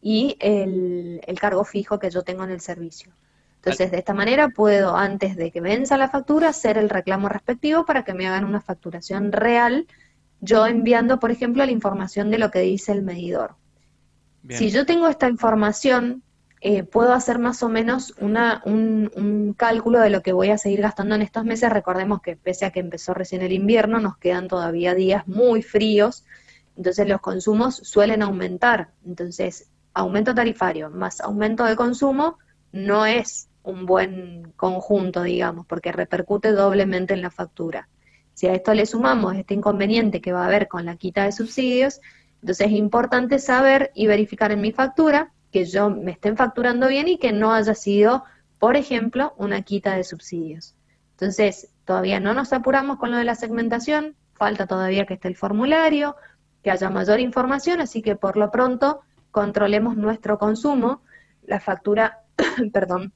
y 0.00 0.36
el, 0.38 1.20
el, 1.26 1.40
cargo 1.40 1.64
fijo 1.64 1.98
que 1.98 2.10
yo 2.10 2.22
tengo 2.22 2.44
en 2.44 2.50
el 2.50 2.60
servicio. 2.60 3.12
Entonces, 3.66 3.90
de 3.90 3.98
esta 3.98 4.14
manera 4.14 4.48
puedo, 4.48 4.96
antes 4.96 5.36
de 5.36 5.50
que 5.50 5.60
venza 5.60 5.96
la 5.96 6.08
factura, 6.08 6.48
hacer 6.48 6.78
el 6.78 6.88
reclamo 6.88 7.28
respectivo 7.28 7.84
para 7.84 8.04
que 8.04 8.14
me 8.14 8.26
hagan 8.26 8.44
una 8.44 8.60
facturación 8.60 9.32
real 9.32 9.86
yo 10.40 10.66
enviando, 10.66 11.18
por 11.18 11.30
ejemplo, 11.30 11.64
la 11.64 11.72
información 11.72 12.30
de 12.30 12.38
lo 12.38 12.50
que 12.50 12.60
dice 12.60 12.92
el 12.92 13.02
medidor. 13.02 13.56
Si 14.48 14.70
yo 14.70 14.86
tengo 14.86 15.08
esta 15.08 15.28
información, 15.28 16.22
eh, 16.60 16.84
puedo 16.84 17.12
hacer 17.14 17.38
más 17.38 17.62
o 17.62 17.68
menos 17.68 18.14
una, 18.20 18.62
un, 18.64 19.54
cálculo 19.56 19.98
de 19.98 20.10
lo 20.10 20.22
que 20.22 20.32
voy 20.32 20.50
a 20.50 20.58
seguir 20.58 20.82
gastando 20.82 21.14
en 21.14 21.22
estos 21.22 21.44
meses. 21.44 21.72
Recordemos 21.72 22.20
que 22.20 22.36
pese 22.36 22.66
a 22.66 22.70
que 22.70 22.80
empezó 22.80 23.14
recién 23.14 23.42
el 23.42 23.52
invierno, 23.52 23.98
nos 23.98 24.18
quedan 24.18 24.46
todavía 24.46 24.94
días 24.94 25.26
muy 25.26 25.62
fríos 25.62 26.24
entonces 26.76 27.08
los 27.08 27.20
consumos 27.20 27.76
suelen 27.76 28.22
aumentar. 28.22 28.90
Entonces, 29.04 29.68
aumento 29.94 30.34
tarifario 30.34 30.90
más 30.90 31.20
aumento 31.20 31.64
de 31.64 31.74
consumo 31.74 32.38
no 32.72 33.06
es 33.06 33.48
un 33.66 33.84
buen 33.84 34.52
conjunto, 34.56 35.22
digamos, 35.22 35.66
porque 35.66 35.92
repercute 35.92 36.52
doblemente 36.52 37.14
en 37.14 37.22
la 37.22 37.30
factura. 37.30 37.88
Si 38.32 38.46
a 38.46 38.54
esto 38.54 38.74
le 38.74 38.86
sumamos 38.86 39.34
este 39.34 39.54
inconveniente 39.54 40.20
que 40.20 40.32
va 40.32 40.42
a 40.42 40.46
haber 40.46 40.68
con 40.68 40.84
la 40.84 40.96
quita 40.96 41.24
de 41.24 41.32
subsidios, 41.32 42.00
entonces 42.40 42.68
es 42.68 42.72
importante 42.72 43.38
saber 43.38 43.90
y 43.94 44.06
verificar 44.06 44.52
en 44.52 44.60
mi 44.60 44.72
factura 44.72 45.32
que 45.50 45.64
yo 45.64 45.90
me 45.90 46.12
estén 46.12 46.36
facturando 46.36 46.88
bien 46.88 47.08
y 47.08 47.18
que 47.18 47.32
no 47.32 47.52
haya 47.52 47.74
sido, 47.74 48.24
por 48.58 48.76
ejemplo, 48.76 49.34
una 49.36 49.62
quita 49.62 49.96
de 49.96 50.04
subsidios. 50.04 50.74
Entonces, 51.12 51.70
todavía 51.84 52.20
no 52.20 52.34
nos 52.34 52.52
apuramos 52.52 52.98
con 52.98 53.10
lo 53.10 53.16
de 53.16 53.24
la 53.24 53.34
segmentación, 53.34 54.16
falta 54.34 54.66
todavía 54.66 55.06
que 55.06 55.14
esté 55.14 55.28
el 55.28 55.36
formulario, 55.36 56.14
que 56.62 56.70
haya 56.70 56.90
mayor 56.90 57.20
información, 57.20 57.80
así 57.80 58.02
que 58.02 58.16
por 58.16 58.36
lo 58.36 58.50
pronto 58.50 59.00
controlemos 59.30 59.96
nuestro 59.96 60.38
consumo, 60.38 61.00
la 61.46 61.58
factura, 61.58 62.20
perdón, 62.72 63.12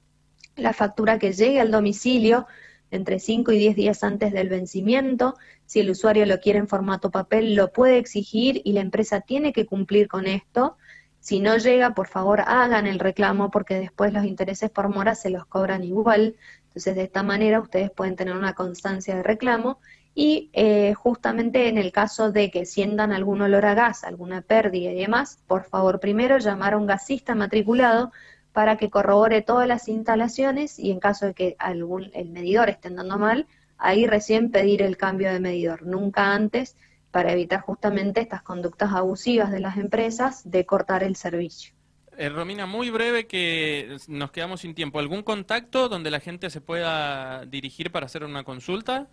la 0.60 0.72
factura 0.72 1.18
que 1.18 1.32
llegue 1.32 1.60
al 1.60 1.70
domicilio 1.70 2.46
entre 2.90 3.18
5 3.18 3.52
y 3.52 3.58
10 3.58 3.76
días 3.76 4.04
antes 4.04 4.32
del 4.32 4.48
vencimiento. 4.48 5.36
Si 5.66 5.80
el 5.80 5.90
usuario 5.90 6.26
lo 6.26 6.40
quiere 6.40 6.58
en 6.58 6.68
formato 6.68 7.10
papel, 7.10 7.54
lo 7.54 7.72
puede 7.72 7.98
exigir 7.98 8.60
y 8.64 8.72
la 8.72 8.80
empresa 8.80 9.20
tiene 9.20 9.52
que 9.52 9.66
cumplir 9.66 10.08
con 10.08 10.26
esto. 10.26 10.76
Si 11.20 11.40
no 11.40 11.56
llega, 11.58 11.94
por 11.94 12.08
favor, 12.08 12.40
hagan 12.40 12.86
el 12.86 12.98
reclamo 12.98 13.50
porque 13.50 13.74
después 13.74 14.12
los 14.12 14.24
intereses 14.24 14.70
por 14.70 14.88
mora 14.88 15.14
se 15.14 15.30
los 15.30 15.46
cobran 15.46 15.84
igual. 15.84 16.36
Entonces, 16.68 16.96
de 16.96 17.02
esta 17.02 17.22
manera 17.22 17.60
ustedes 17.60 17.90
pueden 17.90 18.16
tener 18.16 18.36
una 18.36 18.54
constancia 18.54 19.14
de 19.14 19.22
reclamo 19.22 19.78
y 20.14 20.50
eh, 20.52 20.94
justamente 20.94 21.68
en 21.68 21.78
el 21.78 21.92
caso 21.92 22.32
de 22.32 22.50
que 22.50 22.66
sientan 22.66 23.12
algún 23.12 23.42
olor 23.42 23.64
a 23.66 23.74
gas, 23.74 24.02
alguna 24.04 24.42
pérdida 24.42 24.90
y 24.90 25.00
demás, 25.00 25.38
por 25.46 25.64
favor 25.64 26.00
primero 26.00 26.38
llamar 26.38 26.74
a 26.74 26.78
un 26.78 26.86
gasista 26.86 27.34
matriculado 27.34 28.12
para 28.52 28.76
que 28.76 28.90
corrobore 28.90 29.42
todas 29.42 29.68
las 29.68 29.88
instalaciones 29.88 30.78
y 30.78 30.90
en 30.90 31.00
caso 31.00 31.26
de 31.26 31.34
que 31.34 31.56
algún, 31.58 32.10
el 32.14 32.30
medidor 32.30 32.68
esté 32.68 32.88
andando 32.88 33.18
mal, 33.18 33.46
ahí 33.78 34.06
recién 34.06 34.50
pedir 34.50 34.82
el 34.82 34.96
cambio 34.96 35.32
de 35.32 35.40
medidor, 35.40 35.82
nunca 35.82 36.34
antes 36.34 36.76
para 37.10 37.32
evitar 37.32 37.60
justamente 37.60 38.20
estas 38.20 38.42
conductas 38.42 38.92
abusivas 38.92 39.50
de 39.50 39.60
las 39.60 39.76
empresas 39.76 40.48
de 40.48 40.64
cortar 40.64 41.02
el 41.02 41.16
servicio. 41.16 41.74
Eh, 42.16 42.28
Romina, 42.28 42.66
muy 42.66 42.90
breve 42.90 43.26
que 43.26 43.96
nos 44.06 44.30
quedamos 44.30 44.60
sin 44.60 44.74
tiempo. 44.74 44.98
¿Algún 44.98 45.22
contacto 45.22 45.88
donde 45.88 46.10
la 46.10 46.20
gente 46.20 46.50
se 46.50 46.60
pueda 46.60 47.46
dirigir 47.46 47.90
para 47.90 48.06
hacer 48.06 48.24
una 48.24 48.44
consulta? 48.44 49.08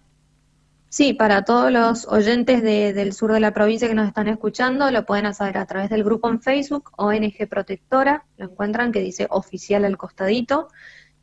Sí, 0.89 1.13
para 1.13 1.43
todos 1.43 1.71
los 1.71 2.08
oyentes 2.08 2.63
del 2.63 3.13
sur 3.13 3.34
de 3.34 3.39
la 3.39 3.54
provincia 3.54 3.88
que 3.88 3.93
nos 3.93 4.08
están 4.08 4.30
escuchando, 4.30 4.89
lo 4.89 5.06
pueden 5.06 5.26
hacer 5.26 5.58
a 5.58 5.65
través 5.65 5.89
del 5.89 6.04
grupo 6.04 6.30
en 6.30 6.41
Facebook, 6.41 6.91
ONG 6.97 7.47
Protectora, 7.50 8.26
lo 8.38 8.45
encuentran 8.45 8.91
que 8.91 9.02
dice 9.02 9.28
oficial 9.30 9.86
al 9.86 9.97
costadito, 9.97 10.69